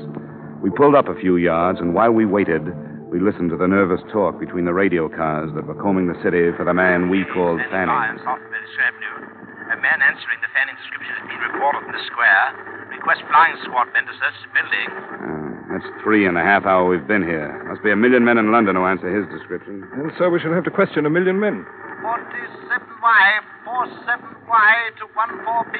We 0.66 0.74
pulled 0.74 0.98
up 0.98 1.06
a 1.06 1.14
few 1.14 1.38
yards, 1.38 1.78
and 1.78 1.94
while 1.94 2.10
we 2.10 2.26
waited, 2.26 2.74
we 3.06 3.22
listened 3.22 3.54
to 3.54 3.56
the 3.56 3.70
nervous 3.70 4.02
talk 4.10 4.42
between 4.42 4.66
the 4.66 4.74
radio 4.74 5.06
cars 5.06 5.54
that 5.54 5.62
were 5.62 5.78
combing 5.78 6.10
the 6.10 6.18
city 6.26 6.50
for 6.58 6.66
the 6.66 6.74
man 6.74 7.06
we 7.06 7.22
called 7.30 7.62
Fanning. 7.70 7.94
Lions, 7.94 8.18
South 8.26 8.42
Village 8.50 8.78
Avenue. 8.82 9.30
A 9.70 9.78
man 9.78 10.02
answering 10.02 10.42
the 10.42 10.50
Fanning 10.58 10.74
description 10.82 11.14
has 11.22 11.26
been 11.30 11.42
reported 11.54 11.86
in 11.86 11.94
the 11.94 12.04
square. 12.10 12.90
Request 12.90 13.22
flying 13.30 13.54
squad 13.62 13.86
men 13.94 14.10
to 14.10 14.14
search 14.18 14.38
the 14.42 14.50
building. 14.58 14.88
Uh, 14.90 15.70
that's 15.70 15.86
three 16.02 16.26
and 16.26 16.34
a 16.34 16.42
half 16.42 16.66
hour 16.66 16.90
we've 16.90 17.06
been 17.06 17.22
here. 17.22 17.46
Must 17.70 17.86
be 17.86 17.94
a 17.94 17.96
million 17.96 18.26
men 18.26 18.42
in 18.42 18.50
London 18.50 18.74
who 18.74 18.82
answer 18.90 19.06
his 19.06 19.22
description. 19.30 19.86
And 19.94 20.10
so 20.18 20.26
we 20.34 20.42
shall 20.42 20.50
have 20.50 20.66
to 20.66 20.74
question 20.74 21.06
a 21.06 21.10
million 21.14 21.38
men. 21.38 21.62
47Y, 22.02 23.49
47Y 23.66 24.70
to 24.96 25.04
14B. 25.12 25.76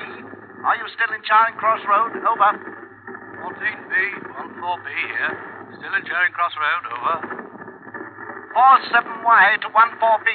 Are 0.65 0.77
you 0.77 0.87
still 0.93 1.13
in 1.17 1.23
Charing 1.25 1.57
Cross 1.57 1.81
Road? 1.89 2.13
Over. 2.21 2.51
14B, 3.41 3.95
14B 4.61 4.89
here. 4.89 5.33
Still 5.81 5.95
in 5.97 6.05
Charing 6.05 6.33
Cross 6.37 6.53
Road, 6.61 6.85
over. 6.93 7.17
47Y 8.53 9.45
to 9.65 9.69
14B. 9.73 10.29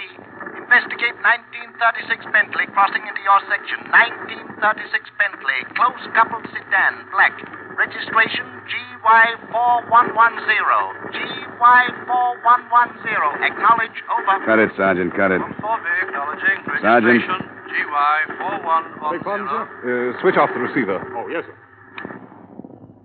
Investigate 0.66 1.14
1936 1.22 2.26
Bentley 2.34 2.66
crossing 2.74 3.06
into 3.06 3.22
your 3.22 3.38
section. 3.46 3.86
1936 3.94 5.06
Bentley. 5.22 5.60
Close 5.78 6.02
coupled 6.18 6.50
sedan. 6.50 7.06
Black. 7.14 7.38
Registration 7.78 8.46
GY4110. 8.72 11.12
GY4110. 11.12 13.44
Acknowledge. 13.44 13.98
Over. 14.10 14.40
Cut 14.46 14.60
it, 14.60 14.72
Sergeant. 14.78 15.14
Cut 15.16 15.32
it. 15.32 15.42
14B, 15.42 16.04
acknowledging. 16.08 16.64
Sergeant. 16.82 17.06
Registration 17.06 17.50
GY4110. 17.70 20.16
Uh, 20.16 20.20
switch 20.22 20.36
off 20.38 20.50
the 20.54 20.60
receiver. 20.60 21.00
Oh, 21.18 21.28
yes, 21.28 21.44
sir. 21.46 21.56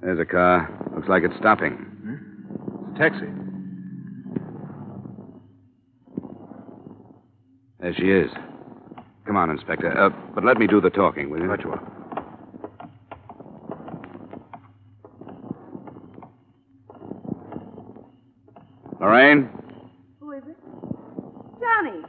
There's 0.03 0.19
a 0.21 0.25
car. 0.25 0.69
Looks 0.95 1.09
like 1.09 1.23
it's 1.25 1.37
stopping. 1.39 1.87
It's 2.91 2.97
a 2.97 2.99
taxi. 2.99 3.27
There 7.81 7.95
she 7.95 8.11
is. 8.11 8.31
Come 9.27 9.37
on, 9.37 9.51
Inspector. 9.51 9.99
Uh, 9.99 10.11
but 10.35 10.45
let 10.45 10.59
me 10.59 10.67
do 10.67 10.81
the 10.81 10.91
talking, 10.91 11.31
will 11.31 11.39
you? 11.41 11.47
Right 11.47 11.61
you 11.63 11.71
are. 11.73 12.00
Lorraine, 19.01 19.49
Who 20.21 20.33
is 20.33 20.43
it? 20.47 20.57
Johnny. 21.59 22.03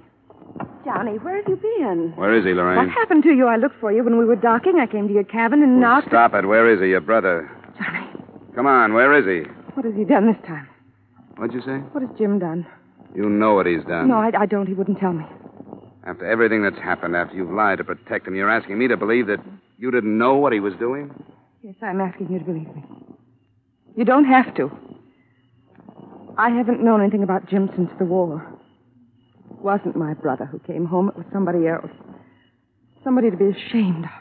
Johnny, 0.83 1.17
where 1.19 1.37
have 1.37 1.47
you 1.47 1.55
been? 1.55 2.13
where 2.15 2.37
is 2.37 2.43
he, 2.43 2.53
Lorraine? 2.53 2.77
What 2.77 2.89
happened 2.89 3.23
to 3.23 3.29
you? 3.33 3.47
I 3.47 3.55
looked 3.55 3.79
for 3.79 3.91
you 3.91 4.03
when 4.03 4.17
we 4.17 4.25
were 4.25 4.35
docking. 4.35 4.79
I 4.79 4.87
came 4.87 5.07
to 5.07 5.13
your 5.13 5.23
cabin 5.23 5.63
and 5.63 5.77
oh, 5.77 5.79
knocked. 5.79 6.07
Stop 6.09 6.33
it. 6.33 6.45
Where 6.45 6.71
is 6.71 6.81
he, 6.81 6.89
your 6.89 7.01
brother? 7.01 7.49
Johnny, 7.77 8.07
Come 8.55 8.67
on, 8.67 8.93
where 8.93 9.17
is 9.17 9.25
he? 9.25 9.49
what 9.73 9.85
has 9.85 9.95
he 9.95 10.03
done 10.03 10.27
this 10.27 10.41
time? 10.45 10.67
What'd 11.37 11.53
you 11.55 11.61
say? 11.61 11.77
What 11.93 12.01
has 12.01 12.11
Jim 12.17 12.39
done? 12.39 12.65
You 13.15 13.29
know 13.29 13.53
what 13.53 13.65
he's 13.65 13.83
done. 13.85 14.09
No, 14.09 14.15
I, 14.15 14.31
I 14.41 14.45
don't. 14.45 14.67
He 14.67 14.73
wouldn't 14.73 14.99
tell 14.99 15.13
me. 15.13 15.25
After 16.05 16.25
everything 16.25 16.61
that's 16.63 16.77
happened, 16.77 17.15
after 17.15 17.35
you've 17.35 17.51
lied 17.51 17.77
to 17.77 17.83
protect 17.83 18.27
him, 18.27 18.35
you're 18.35 18.49
asking 18.49 18.77
me 18.77 18.87
to 18.89 18.97
believe 18.97 19.27
that 19.27 19.39
you 19.77 19.91
didn't 19.91 20.17
know 20.17 20.35
what 20.35 20.51
he 20.51 20.59
was 20.59 20.73
doing? 20.79 21.13
Yes, 21.63 21.75
I'm 21.81 22.01
asking 22.01 22.31
you 22.31 22.39
to 22.39 22.45
believe 22.45 22.67
me. 22.75 22.83
You 23.95 24.03
don't 24.03 24.25
have 24.25 24.53
to. 24.55 24.71
I 26.37 26.49
haven't 26.49 26.83
known 26.83 27.01
anything 27.01 27.23
about 27.23 27.47
Jim 27.49 27.69
since 27.75 27.89
the 27.99 28.05
war. 28.05 28.45
It 29.51 29.59
wasn't 29.61 29.95
my 29.95 30.13
brother 30.13 30.45
who 30.45 30.59
came 30.59 30.85
home. 30.85 31.09
It 31.09 31.17
was 31.17 31.25
somebody 31.31 31.67
else. 31.67 31.91
Somebody 33.03 33.29
to 33.31 33.37
be 33.37 33.49
ashamed 33.49 34.05
of. 34.05 34.11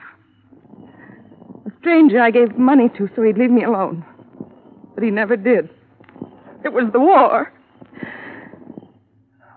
A 1.66 1.70
stranger 1.80 2.20
I 2.20 2.30
gave 2.30 2.58
money 2.58 2.88
to 2.96 3.08
so 3.14 3.22
he'd 3.22 3.38
leave 3.38 3.50
me 3.50 3.64
alone. 3.64 4.04
But 4.94 5.04
he 5.04 5.10
never 5.10 5.36
did. 5.36 5.70
It 6.64 6.72
was 6.72 6.90
the 6.92 7.00
war. 7.00 7.52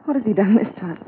What 0.06 0.16
has 0.16 0.26
he 0.26 0.34
done 0.34 0.56
this 0.56 0.74
time? 0.80 1.04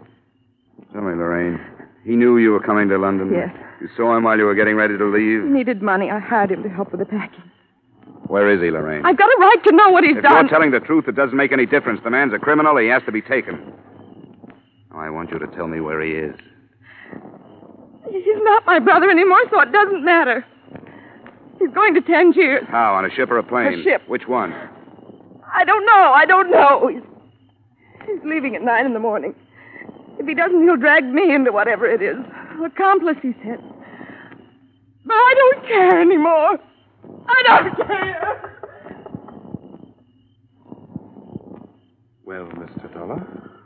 Tell 0.94 1.02
me, 1.02 1.14
Lorraine. 1.14 1.60
He 2.04 2.16
knew 2.16 2.38
you 2.38 2.52
were 2.52 2.60
coming 2.62 2.88
to 2.90 2.98
London? 2.98 3.32
Yes. 3.32 3.50
You 3.82 3.90
saw 3.98 4.16
him 4.16 4.24
while 4.24 4.38
you 4.38 4.46
were 4.46 4.56
getting 4.56 4.76
ready 4.76 4.98
to 4.98 5.06
leave. 5.06 5.44
He 5.44 5.50
needed 5.50 5.82
money. 5.82 6.10
I 6.10 6.20
hired 6.20 6.52
him 6.52 6.64
to 6.64 6.70
help 6.70 6.92
with 6.92 7.00
the 7.00 7.06
packing. 7.06 7.44
Where 8.36 8.52
is 8.52 8.60
he, 8.60 8.70
Lorraine? 8.70 9.06
I've 9.06 9.18
got 9.18 9.30
a 9.30 9.38
right 9.40 9.64
to 9.64 9.72
know 9.74 9.92
what 9.92 10.04
he's 10.04 10.18
if 10.18 10.24
done. 10.24 10.34
you're 10.34 10.50
telling 10.50 10.72
the 10.72 10.82
truth, 10.82 11.08
it 11.08 11.16
doesn't 11.16 11.38
make 11.38 11.54
any 11.54 11.66
difference. 11.66 12.02
The 12.04 12.10
man's 12.10 12.34
a 12.34 12.38
criminal. 12.38 12.76
He 12.76 12.90
has 12.90 13.02
to 13.06 13.12
be 13.14 13.22
taken. 13.22 13.72
Now, 14.92 15.00
I 15.00 15.10
want 15.10 15.32
you 15.32 15.40
to 15.40 15.48
tell 15.56 15.70
me 15.70 15.80
where 15.80 16.02
he 16.02 16.12
is. 16.12 16.36
He's 18.12 18.42
not 18.44 18.66
my 18.66 18.80
brother 18.80 19.10
anymore, 19.10 19.40
so 19.50 19.62
it 19.62 19.72
doesn't 19.72 20.04
matter. 20.04 20.46
He's 21.60 21.70
going 21.70 21.94
to 21.94 22.02
Tangiers. 22.02 22.66
How, 22.68 22.96
on 22.96 23.06
a 23.06 23.10
ship 23.10 23.32
or 23.32 23.38
a 23.38 23.44
plane? 23.44 23.80
A 23.80 23.84
ship. 23.84 24.02
Which 24.10 24.28
one? 24.28 24.52
I 24.52 25.64
don't 25.64 25.86
know. 25.86 26.12
I 26.14 26.26
don't 26.26 26.52
know. 26.52 26.90
He's, 26.92 27.04
he's 28.06 28.20
leaving 28.26 28.58
at 28.58 28.64
nine 28.64 28.86
in 28.86 28.94
the 28.94 29.00
morning. 29.00 29.34
If 30.20 30.28
he 30.28 30.34
doesn't, 30.36 30.62
he'll 30.62 30.76
drag 30.76 31.06
me 31.06 31.34
into 31.34 31.54
whatever 31.54 31.86
it 31.86 32.02
is. 32.02 32.18
Accomplice, 32.66 33.16
he 33.22 33.32
said. 33.46 33.64
But 35.06 35.14
I 35.14 35.34
don't 35.38 35.68
care 35.68 36.02
anymore. 36.02 36.60
I 37.28 37.44
don't 37.46 37.88
care. 37.88 38.62
Well, 42.26 42.46
Mr. 42.46 42.94
Dollar, 42.94 43.20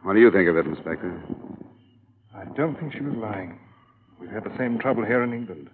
What 0.03 0.13
do 0.13 0.19
you 0.19 0.31
think 0.31 0.49
of 0.49 0.57
it, 0.57 0.65
Inspector? 0.65 1.21
I 2.35 2.45
don't 2.55 2.77
think 2.79 2.93
she 2.93 3.01
was 3.01 3.15
lying. 3.15 3.59
We've 4.19 4.29
had 4.31 4.43
the 4.43 4.57
same 4.57 4.79
trouble 4.79 5.05
here 5.05 5.23
in 5.23 5.33
England. 5.33 5.69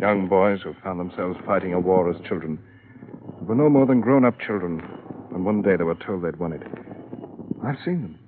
Young 0.00 0.28
boys 0.28 0.60
who 0.62 0.74
found 0.82 1.00
themselves 1.00 1.38
fighting 1.44 1.74
a 1.74 1.80
war 1.80 2.08
as 2.10 2.20
children 2.26 2.58
were 3.42 3.54
no 3.54 3.68
more 3.68 3.86
than 3.86 4.00
grown 4.00 4.24
up 4.24 4.38
children 4.40 4.80
and 5.32 5.44
one 5.44 5.62
day 5.62 5.76
they 5.76 5.84
were 5.84 5.94
told 5.94 6.22
they'd 6.22 6.36
won 6.38 6.52
it. 6.52 6.62
I've 7.64 7.78
seen 7.84 8.02
them. 8.02 8.18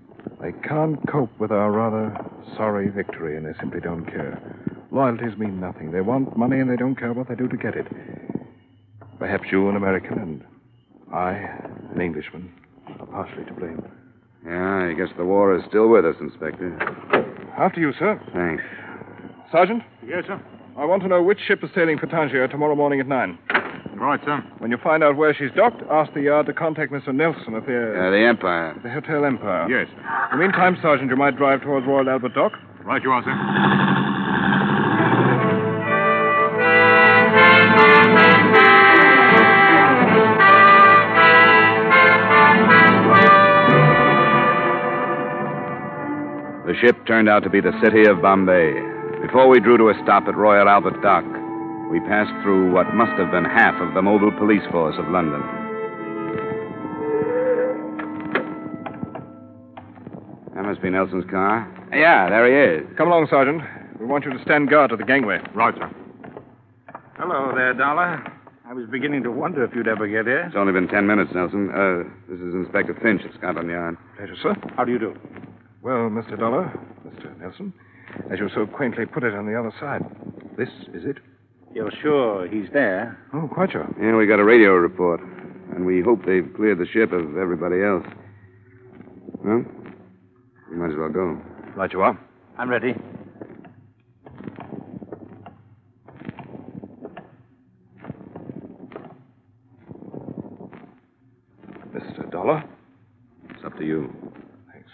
They 0.40 0.52
can't 0.66 0.98
cope 1.08 1.30
with 1.38 1.50
our 1.50 1.70
rather 1.70 2.14
sorry 2.56 2.88
victory, 2.88 3.36
and 3.36 3.46
they 3.46 3.58
simply 3.58 3.80
don't 3.80 4.04
care. 4.06 4.40
Loyalties 4.92 5.38
mean 5.38 5.58
nothing. 5.58 5.90
They 5.90 6.02
want 6.02 6.36
money, 6.36 6.60
and 6.60 6.70
they 6.70 6.76
don't 6.76 6.94
care 6.96 7.12
what 7.12 7.28
they 7.28 7.34
do 7.34 7.48
to 7.48 7.56
get 7.56 7.74
it. 7.74 7.86
Perhaps 9.18 9.44
you, 9.50 9.68
an 9.68 9.76
American, 9.76 10.18
and 10.18 10.44
I, 11.12 11.32
an 11.94 12.00
Englishman, 12.00 12.52
are 13.00 13.06
partially 13.06 13.44
to 13.46 13.52
blame. 13.54 13.82
Yeah, 14.44 14.88
I 14.90 14.92
guess 14.92 15.08
the 15.16 15.24
war 15.24 15.56
is 15.56 15.62
still 15.68 15.88
with 15.88 16.04
us, 16.04 16.16
Inspector. 16.20 16.76
After 17.56 17.80
you, 17.80 17.92
sir. 17.98 18.20
Thanks. 18.34 18.62
Sergeant, 19.50 19.82
Yes, 20.06 20.24
sir. 20.26 20.40
I 20.76 20.84
want 20.86 21.02
to 21.02 21.08
know 21.08 21.22
which 21.22 21.38
ship 21.46 21.62
is 21.62 21.70
sailing 21.74 21.98
for 21.98 22.06
Tangier 22.06 22.48
tomorrow 22.48 22.74
morning 22.74 22.98
at 22.98 23.06
nine. 23.06 23.38
Right, 23.94 24.18
sir. 24.24 24.42
When 24.58 24.70
you 24.70 24.78
find 24.82 25.04
out 25.04 25.16
where 25.16 25.34
she's 25.34 25.50
docked, 25.54 25.82
ask 25.90 26.12
the 26.14 26.22
yard 26.22 26.46
to 26.46 26.52
contact 26.54 26.90
Mr. 26.90 27.14
Nelson 27.14 27.54
at 27.54 27.66
the, 27.66 28.06
Uh, 28.06 28.10
the 28.10 28.24
Empire. 28.26 28.74
the 28.82 28.88
Hotel 28.90 29.24
Empire. 29.24 29.68
Yes. 29.70 29.86
In 30.32 30.38
the 30.38 30.44
meantime, 30.44 30.76
Sergeant, 30.82 31.10
you 31.10 31.16
might 31.16 31.36
drive 31.36 31.60
towards 31.62 31.86
Royal 31.86 32.08
Albert 32.08 32.34
Dock. 32.34 32.52
Right 32.84 33.02
you 33.02 33.12
are, 33.12 33.22
sir. 33.22 33.91
The 46.72 46.78
ship 46.78 47.06
turned 47.06 47.28
out 47.28 47.42
to 47.42 47.50
be 47.50 47.60
the 47.60 47.78
city 47.84 48.08
of 48.08 48.22
Bombay. 48.22 48.72
Before 49.20 49.46
we 49.46 49.60
drew 49.60 49.76
to 49.76 49.90
a 49.90 49.94
stop 50.02 50.24
at 50.26 50.34
Royal 50.34 50.70
Albert 50.70 51.02
Dock, 51.02 51.22
we 51.92 52.00
passed 52.08 52.32
through 52.42 52.72
what 52.72 52.94
must 52.94 53.12
have 53.20 53.30
been 53.30 53.44
half 53.44 53.74
of 53.78 53.92
the 53.92 54.00
mobile 54.00 54.32
police 54.38 54.64
force 54.72 54.96
of 54.98 55.04
London. 55.10 55.42
That 60.54 60.64
must 60.64 60.80
be 60.80 60.88
Nelson's 60.88 61.28
car. 61.30 61.68
Yeah, 61.92 62.30
there 62.30 62.48
he 62.48 62.80
is. 62.80 62.96
Come 62.96 63.08
along, 63.08 63.26
Sergeant. 63.28 63.60
We 64.00 64.06
want 64.06 64.24
you 64.24 64.32
to 64.32 64.42
stand 64.42 64.70
guard 64.70 64.92
at 64.92 64.98
the 64.98 65.04
gangway. 65.04 65.40
Right, 65.54 65.74
sir. 65.76 65.90
Hello 67.18 67.52
there, 67.54 67.74
Dollar. 67.74 68.24
I 68.64 68.72
was 68.72 68.86
beginning 68.90 69.24
to 69.24 69.30
wonder 69.30 69.62
if 69.62 69.74
you'd 69.74 69.88
ever 69.88 70.08
get 70.08 70.24
here. 70.24 70.46
It's 70.46 70.56
only 70.56 70.72
been 70.72 70.88
ten 70.88 71.06
minutes, 71.06 71.32
Nelson. 71.34 71.68
Uh, 71.68 72.08
this 72.30 72.40
is 72.40 72.54
Inspector 72.54 72.94
Finch 73.02 73.20
at 73.28 73.36
Scotland 73.36 73.68
Yard. 73.68 73.98
Pleasure, 74.16 74.36
sir. 74.42 74.54
How 74.74 74.86
do 74.86 74.92
you 74.92 74.98
do? 74.98 75.14
Well, 75.82 76.08
Mr. 76.10 76.38
Dollar, 76.38 76.72
Mr. 77.04 77.36
Nelson, 77.40 77.72
as 78.30 78.38
you 78.38 78.48
so 78.54 78.66
quaintly 78.66 79.04
put 79.04 79.24
it 79.24 79.34
on 79.34 79.46
the 79.46 79.58
other 79.58 79.72
side, 79.80 80.02
this 80.56 80.68
is 80.94 81.04
it? 81.04 81.16
You're 81.74 81.90
sure 82.02 82.46
he's 82.46 82.70
there? 82.72 83.18
Oh, 83.34 83.48
quite 83.52 83.72
sure. 83.72 83.92
Yeah, 84.00 84.14
we 84.16 84.26
got 84.26 84.38
a 84.38 84.44
radio 84.44 84.74
report. 84.74 85.20
And 85.74 85.86
we 85.86 86.02
hope 86.02 86.24
they've 86.26 86.48
cleared 86.54 86.78
the 86.78 86.86
ship 86.86 87.12
of 87.12 87.36
everybody 87.38 87.82
else. 87.82 88.04
Well, 89.42 89.64
we 90.70 90.76
might 90.76 90.90
as 90.90 90.96
well 90.96 91.08
go. 91.08 91.40
Right 91.74 91.92
you 91.92 92.02
are. 92.02 92.18
I'm 92.58 92.68
ready. 92.68 92.94
Mr. 101.94 102.30
Dollar? 102.30 102.62
It's 103.50 103.64
up 103.64 103.76
to 103.78 103.84
you. 103.84 104.12
Thanks. 104.72 104.88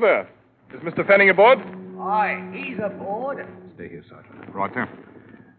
You 0.00 0.06
there. 0.06 0.28
Is 0.72 0.80
Mr. 0.80 1.06
Fanning 1.06 1.28
aboard? 1.28 1.58
Aye, 2.00 2.50
he's 2.54 2.78
aboard. 2.82 3.46
Stay 3.74 3.88
here, 3.88 4.02
Sergeant. 4.08 4.54
Right 4.54 4.72
there. 4.72 4.88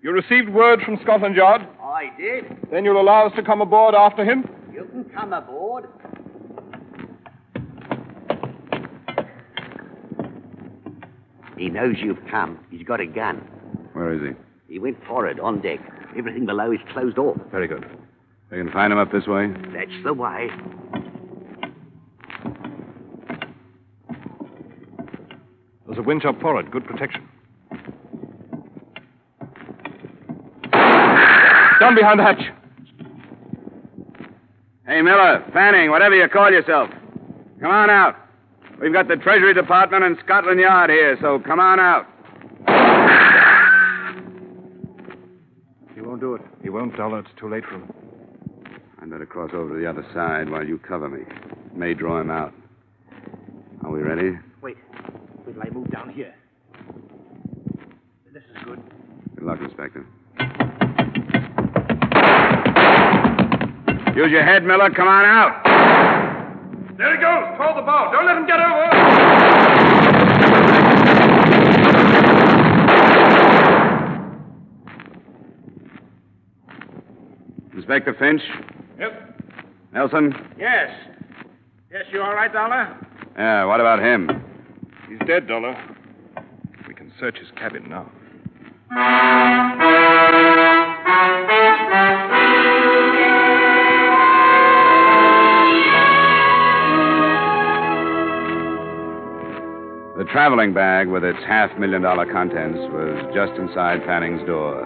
You 0.02 0.12
received 0.12 0.50
word 0.50 0.82
from 0.82 0.98
Scotland 1.04 1.36
Yard? 1.36 1.62
I 1.80 2.12
did. 2.18 2.46
Then 2.72 2.84
you'll 2.84 3.00
allow 3.00 3.28
us 3.28 3.34
to 3.36 3.44
come 3.44 3.62
aboard 3.62 3.94
after 3.94 4.26
him? 4.26 4.50
You 4.74 4.88
can 4.92 5.04
come 5.06 5.34
aboard. 5.34 5.86
He 11.56 11.70
knows 11.70 11.98
you've 12.00 12.26
come. 12.32 12.58
He's 12.72 12.84
got 12.84 13.00
a 13.00 13.06
gun. 13.06 13.38
Where 13.94 14.12
is 14.12 14.22
he? 14.22 14.74
He 14.74 14.80
went 14.80 14.98
forward 15.06 15.40
on 15.40 15.62
deck. 15.62 15.80
Everything 16.18 16.48
below 16.48 16.72
is 16.72 16.80
closed 16.94 17.20
off. 17.20 17.38
Very 17.52 17.68
good. 17.68 17.86
We 18.50 18.58
can 18.58 18.72
find 18.72 18.92
him 18.92 18.98
up 18.98 19.12
this 19.12 19.28
way? 19.28 19.54
That's 19.72 20.04
the 20.04 20.14
way. 20.14 20.50
There's 25.92 26.06
a 26.06 26.08
winch 26.08 26.24
up 26.24 26.40
forward. 26.40 26.72
Good 26.72 26.86
protection. 26.86 27.28
Down 30.72 31.96
behind 31.96 32.18
the 32.18 32.24
hatch. 32.24 32.42
Hey, 34.88 35.02
Miller, 35.02 35.44
Fanning, 35.52 35.92
whatever 35.92 36.16
you 36.16 36.30
call 36.30 36.50
yourself. 36.50 36.90
Come 37.60 37.72
on 37.72 37.90
out. 37.90 38.16
We've 38.82 38.94
got 38.94 39.10
the 39.10 39.18
Treasury 39.18 39.54
Department 39.54 40.06
and 40.06 40.18
Scotland 40.24 40.62
Yard 40.62 40.90
here, 40.90 41.18
so 41.20 41.40
come 41.40 41.60
on 41.60 41.82
out. 41.82 42.08
He 45.94 46.00
won't 46.00 46.22
do 46.22 46.36
it. 46.36 46.42
He 46.64 46.70
won't, 46.70 46.96
Dollar. 46.96 47.20
It's 47.20 47.30
too 47.38 47.50
late 47.50 47.66
for 47.66 47.76
him. 47.76 47.92
I'd 49.02 49.10
better 49.10 49.26
cross 49.26 49.52
over 49.54 49.74
to 49.74 49.78
the 49.78 49.90
other 49.90 50.06
side 50.14 50.50
while 50.50 50.66
you 50.66 50.78
cover 50.78 51.10
me. 51.10 51.26
May 51.76 51.94
draw 51.96 52.22
him 52.22 52.32
out. 52.32 52.54
Are 53.84 53.92
we 53.92 54.00
ready? 54.00 54.38
Use 64.22 64.32
your 64.34 64.44
head, 64.46 64.64
Miller. 64.64 64.92
Come 64.92 65.08
on 65.08 65.26
out. 65.26 65.64
There 66.96 67.16
he 67.16 67.20
goes. 67.20 67.58
Toward 67.58 67.76
the 67.76 67.82
bow. 67.82 68.12
Don't 68.14 68.28
let 68.28 68.38
him 68.38 68.46
get 68.46 68.60
over. 68.60 68.86
Inspector 77.74 78.14
Finch? 78.20 78.44
Yep. 79.00 79.42
Nelson? 79.92 80.34
Yes. 80.60 80.92
Yes, 81.92 82.04
you 82.14 82.22
all 82.22 82.36
right, 82.36 82.54
Dollar? 82.54 82.96
Yeah, 83.36 83.66
what 83.66 83.80
about 83.80 83.98
him? 83.98 84.30
He's 85.10 85.18
dead, 85.26 85.48
Dollar. 85.48 85.76
We 86.88 86.94
can 86.94 87.12
search 87.20 87.40
his 87.40 87.50
cabin 87.58 87.90
now. 87.90 88.12
The 100.22 100.30
traveling 100.30 100.72
bag 100.72 101.08
with 101.08 101.24
its 101.24 101.40
half 101.48 101.76
million 101.80 102.04
dollar 102.04 102.32
contents 102.32 102.78
was 102.94 103.18
just 103.34 103.58
inside 103.58 104.06
Fanning's 104.06 104.46
door. 104.46 104.86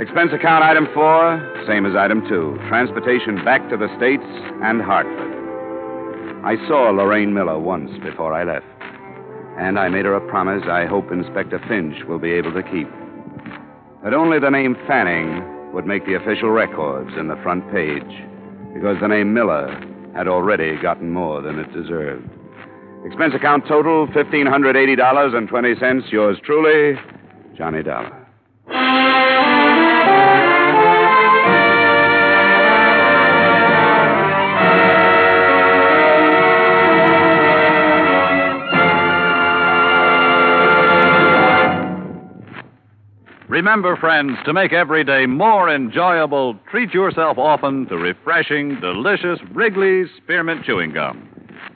Expense 0.00 0.32
account 0.32 0.64
item 0.64 0.88
four, 0.94 1.36
same 1.68 1.84
as 1.84 1.94
item 1.94 2.26
two 2.26 2.56
transportation 2.66 3.44
back 3.44 3.68
to 3.68 3.76
the 3.76 3.94
States 3.98 4.24
and 4.64 4.80
Hartford. 4.80 6.40
I 6.42 6.56
saw 6.66 6.88
Lorraine 6.88 7.34
Miller 7.34 7.60
once 7.60 7.90
before 8.02 8.32
I 8.32 8.44
left, 8.44 8.64
and 9.60 9.78
I 9.78 9.90
made 9.90 10.06
her 10.06 10.14
a 10.14 10.26
promise 10.30 10.62
I 10.70 10.86
hope 10.86 11.12
Inspector 11.12 11.60
Finch 11.68 12.08
will 12.08 12.18
be 12.18 12.32
able 12.32 12.54
to 12.54 12.62
keep. 12.62 12.88
That 14.04 14.14
only 14.14 14.38
the 14.40 14.48
name 14.48 14.74
Fanning 14.86 15.44
would 15.74 15.84
make 15.84 16.06
the 16.06 16.14
official 16.14 16.48
records 16.48 17.10
in 17.18 17.28
the 17.28 17.36
front 17.42 17.70
page, 17.70 18.24
because 18.72 18.96
the 19.02 19.08
name 19.08 19.34
Miller 19.34 19.68
had 20.16 20.28
already 20.28 20.80
gotten 20.80 21.10
more 21.10 21.42
than 21.42 21.58
it 21.58 21.70
deserved. 21.74 22.26
Expense 23.04 23.34
account 23.34 23.66
total 23.68 24.06
$1,580.20. 24.08 26.10
Yours 26.10 26.38
truly, 26.42 26.98
Johnny 27.56 27.82
Dollar. 27.82 28.20
Remember, 43.48 43.96
friends, 43.96 44.38
to 44.46 44.52
make 44.52 44.72
every 44.72 45.04
day 45.04 45.26
more 45.26 45.68
enjoyable, 45.72 46.58
treat 46.70 46.94
yourself 46.94 47.38
often 47.38 47.86
to 47.86 47.96
refreshing, 47.96 48.80
delicious 48.80 49.38
Wrigley's 49.52 50.08
Spearmint 50.16 50.64
Chewing 50.64 50.92
Gum. 50.92 51.33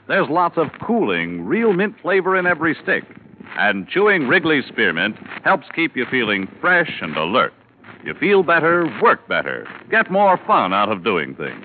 There's 0.09 0.27
lots 0.27 0.57
of 0.57 0.69
cooling, 0.81 1.45
real 1.45 1.71
mint 1.71 1.93
flavor 2.01 2.35
in 2.35 2.47
every 2.47 2.75
stick. 2.81 3.03
And 3.59 3.87
chewing 3.87 4.27
Wrigley's 4.27 4.65
Spearmint 4.65 5.15
helps 5.43 5.67
keep 5.75 5.95
you 5.95 6.07
feeling 6.09 6.47
fresh 6.59 6.91
and 6.99 7.15
alert. 7.15 7.53
You 8.03 8.15
feel 8.15 8.41
better, 8.41 8.91
work 9.03 9.27
better, 9.27 9.67
get 9.91 10.09
more 10.09 10.39
fun 10.47 10.73
out 10.73 10.91
of 10.91 11.03
doing 11.03 11.35
things. 11.35 11.63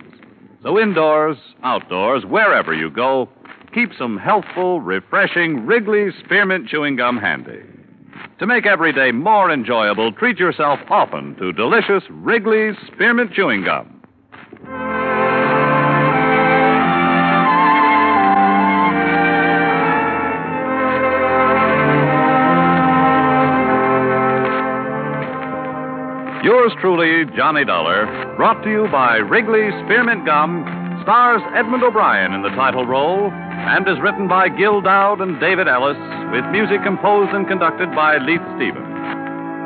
So, 0.62 0.78
indoors, 0.78 1.38
outdoors, 1.62 2.26
wherever 2.26 2.74
you 2.74 2.90
go, 2.90 3.30
keep 3.72 3.92
some 3.96 4.18
healthful, 4.18 4.82
refreshing 4.82 5.64
Wrigley's 5.64 6.12
Spearmint 6.22 6.68
Chewing 6.68 6.96
Gum 6.96 7.16
handy. 7.16 7.62
To 8.40 8.46
make 8.46 8.66
every 8.66 8.92
day 8.92 9.10
more 9.10 9.50
enjoyable, 9.50 10.12
treat 10.12 10.38
yourself 10.38 10.80
often 10.90 11.34
to 11.36 11.52
delicious 11.54 12.02
Wrigley's 12.10 12.76
Spearmint 12.92 13.32
Chewing 13.32 13.64
Gum. 13.64 13.93
Yours 26.44 26.76
truly, 26.76 27.24
Johnny 27.32 27.64
Dollar, 27.64 28.04
brought 28.36 28.60
to 28.64 28.70
you 28.70 28.84
by 28.92 29.16
Wrigley's 29.16 29.72
Spearmint 29.88 30.28
Gum, 30.28 30.60
stars 31.00 31.40
Edmund 31.56 31.80
O'Brien 31.80 32.36
in 32.36 32.44
the 32.44 32.52
title 32.52 32.84
role, 32.84 33.32
and 33.32 33.88
is 33.88 33.96
written 34.04 34.28
by 34.28 34.52
Gil 34.52 34.84
Doud 34.84 35.24
and 35.24 35.40
David 35.40 35.72
Ellis, 35.72 35.96
with 36.36 36.44
music 36.52 36.84
composed 36.84 37.32
and 37.32 37.48
conducted 37.48 37.88
by 37.96 38.20
Leith 38.20 38.44
Stevens. 38.60 38.92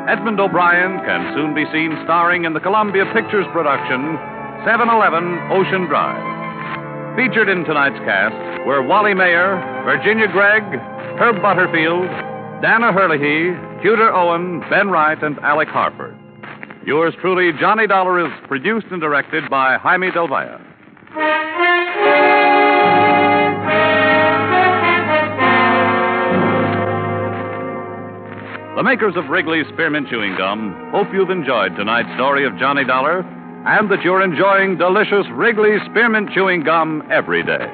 Edmund 0.07 0.39
O'Brien 0.39 1.03
can 1.03 1.35
soon 1.35 1.51
be 1.51 1.67
seen 1.75 1.99
starring 2.07 2.47
in 2.47 2.55
the 2.55 2.63
Columbia 2.63 3.03
Pictures 3.11 3.43
production 3.51 4.15
711 4.63 5.51
Ocean 5.51 5.83
Drive. 5.91 6.23
Featured 7.19 7.51
in 7.51 7.67
tonight's 7.67 7.99
cast 8.07 8.39
were 8.63 8.79
Wally 8.79 9.11
Maher, 9.11 9.59
Virginia 9.83 10.31
Gregg, 10.31 10.63
Herb 11.19 11.43
Butterfield, 11.43 12.07
Dan 12.63 12.87
O'Herlihy, 12.87 13.51
Tudor 13.83 14.15
Owen, 14.15 14.63
Ben 14.71 14.87
Wright, 14.87 15.19
and 15.19 15.35
Alec 15.43 15.67
Harford. 15.67 16.15
Yours 16.85 17.13
truly, 17.21 17.51
Johnny 17.59 17.87
Dollar, 17.87 18.25
is 18.25 18.31
produced 18.47 18.87
and 18.91 19.01
directed 19.01 19.49
by 19.49 19.77
Jaime 19.77 20.11
Del 20.11 20.27
Valle. 20.27 20.59
The 28.75 28.83
makers 28.83 29.15
of 29.17 29.29
Wrigley's 29.29 29.67
Spearmint 29.73 30.07
Chewing 30.09 30.37
Gum 30.37 30.89
hope 30.93 31.07
you've 31.11 31.29
enjoyed 31.29 31.75
tonight's 31.75 32.07
story 32.15 32.45
of 32.45 32.57
Johnny 32.57 32.85
Dollar 32.85 33.19
and 33.67 33.91
that 33.91 34.01
you're 34.03 34.23
enjoying 34.23 34.77
delicious 34.77 35.25
Wrigley's 35.33 35.81
Spearmint 35.91 36.29
Chewing 36.33 36.63
Gum 36.63 37.03
every 37.11 37.43
day. 37.43 37.67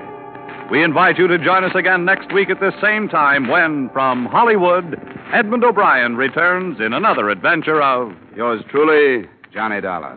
We 0.71 0.83
invite 0.83 1.19
you 1.19 1.27
to 1.27 1.37
join 1.37 1.63
us 1.63 1.75
again 1.75 2.05
next 2.05 2.33
week 2.33 2.49
at 2.49 2.59
this 2.59 2.73
same 2.81 3.07
time 3.07 3.47
when, 3.47 3.91
from 3.93 4.25
Hollywood, 4.25 4.99
Edmund 5.35 5.65
O'Brien 5.65 6.15
returns 6.15 6.79
in 6.79 6.93
another 6.93 7.29
adventure 7.29 7.81
of 7.81 8.13
Yours 8.37 8.63
truly, 8.71 9.27
Johnny 9.53 9.81
Dollar. 9.81 10.15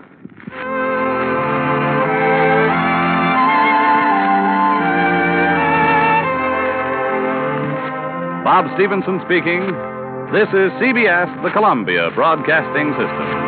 Bob 8.44 8.66
Stevenson 8.76 9.18
speaking. 9.24 9.66
This 10.30 10.46
is 10.54 10.70
CBS, 10.78 11.42
the 11.42 11.50
Columbia 11.50 12.12
Broadcasting 12.14 12.92
System. 12.92 13.47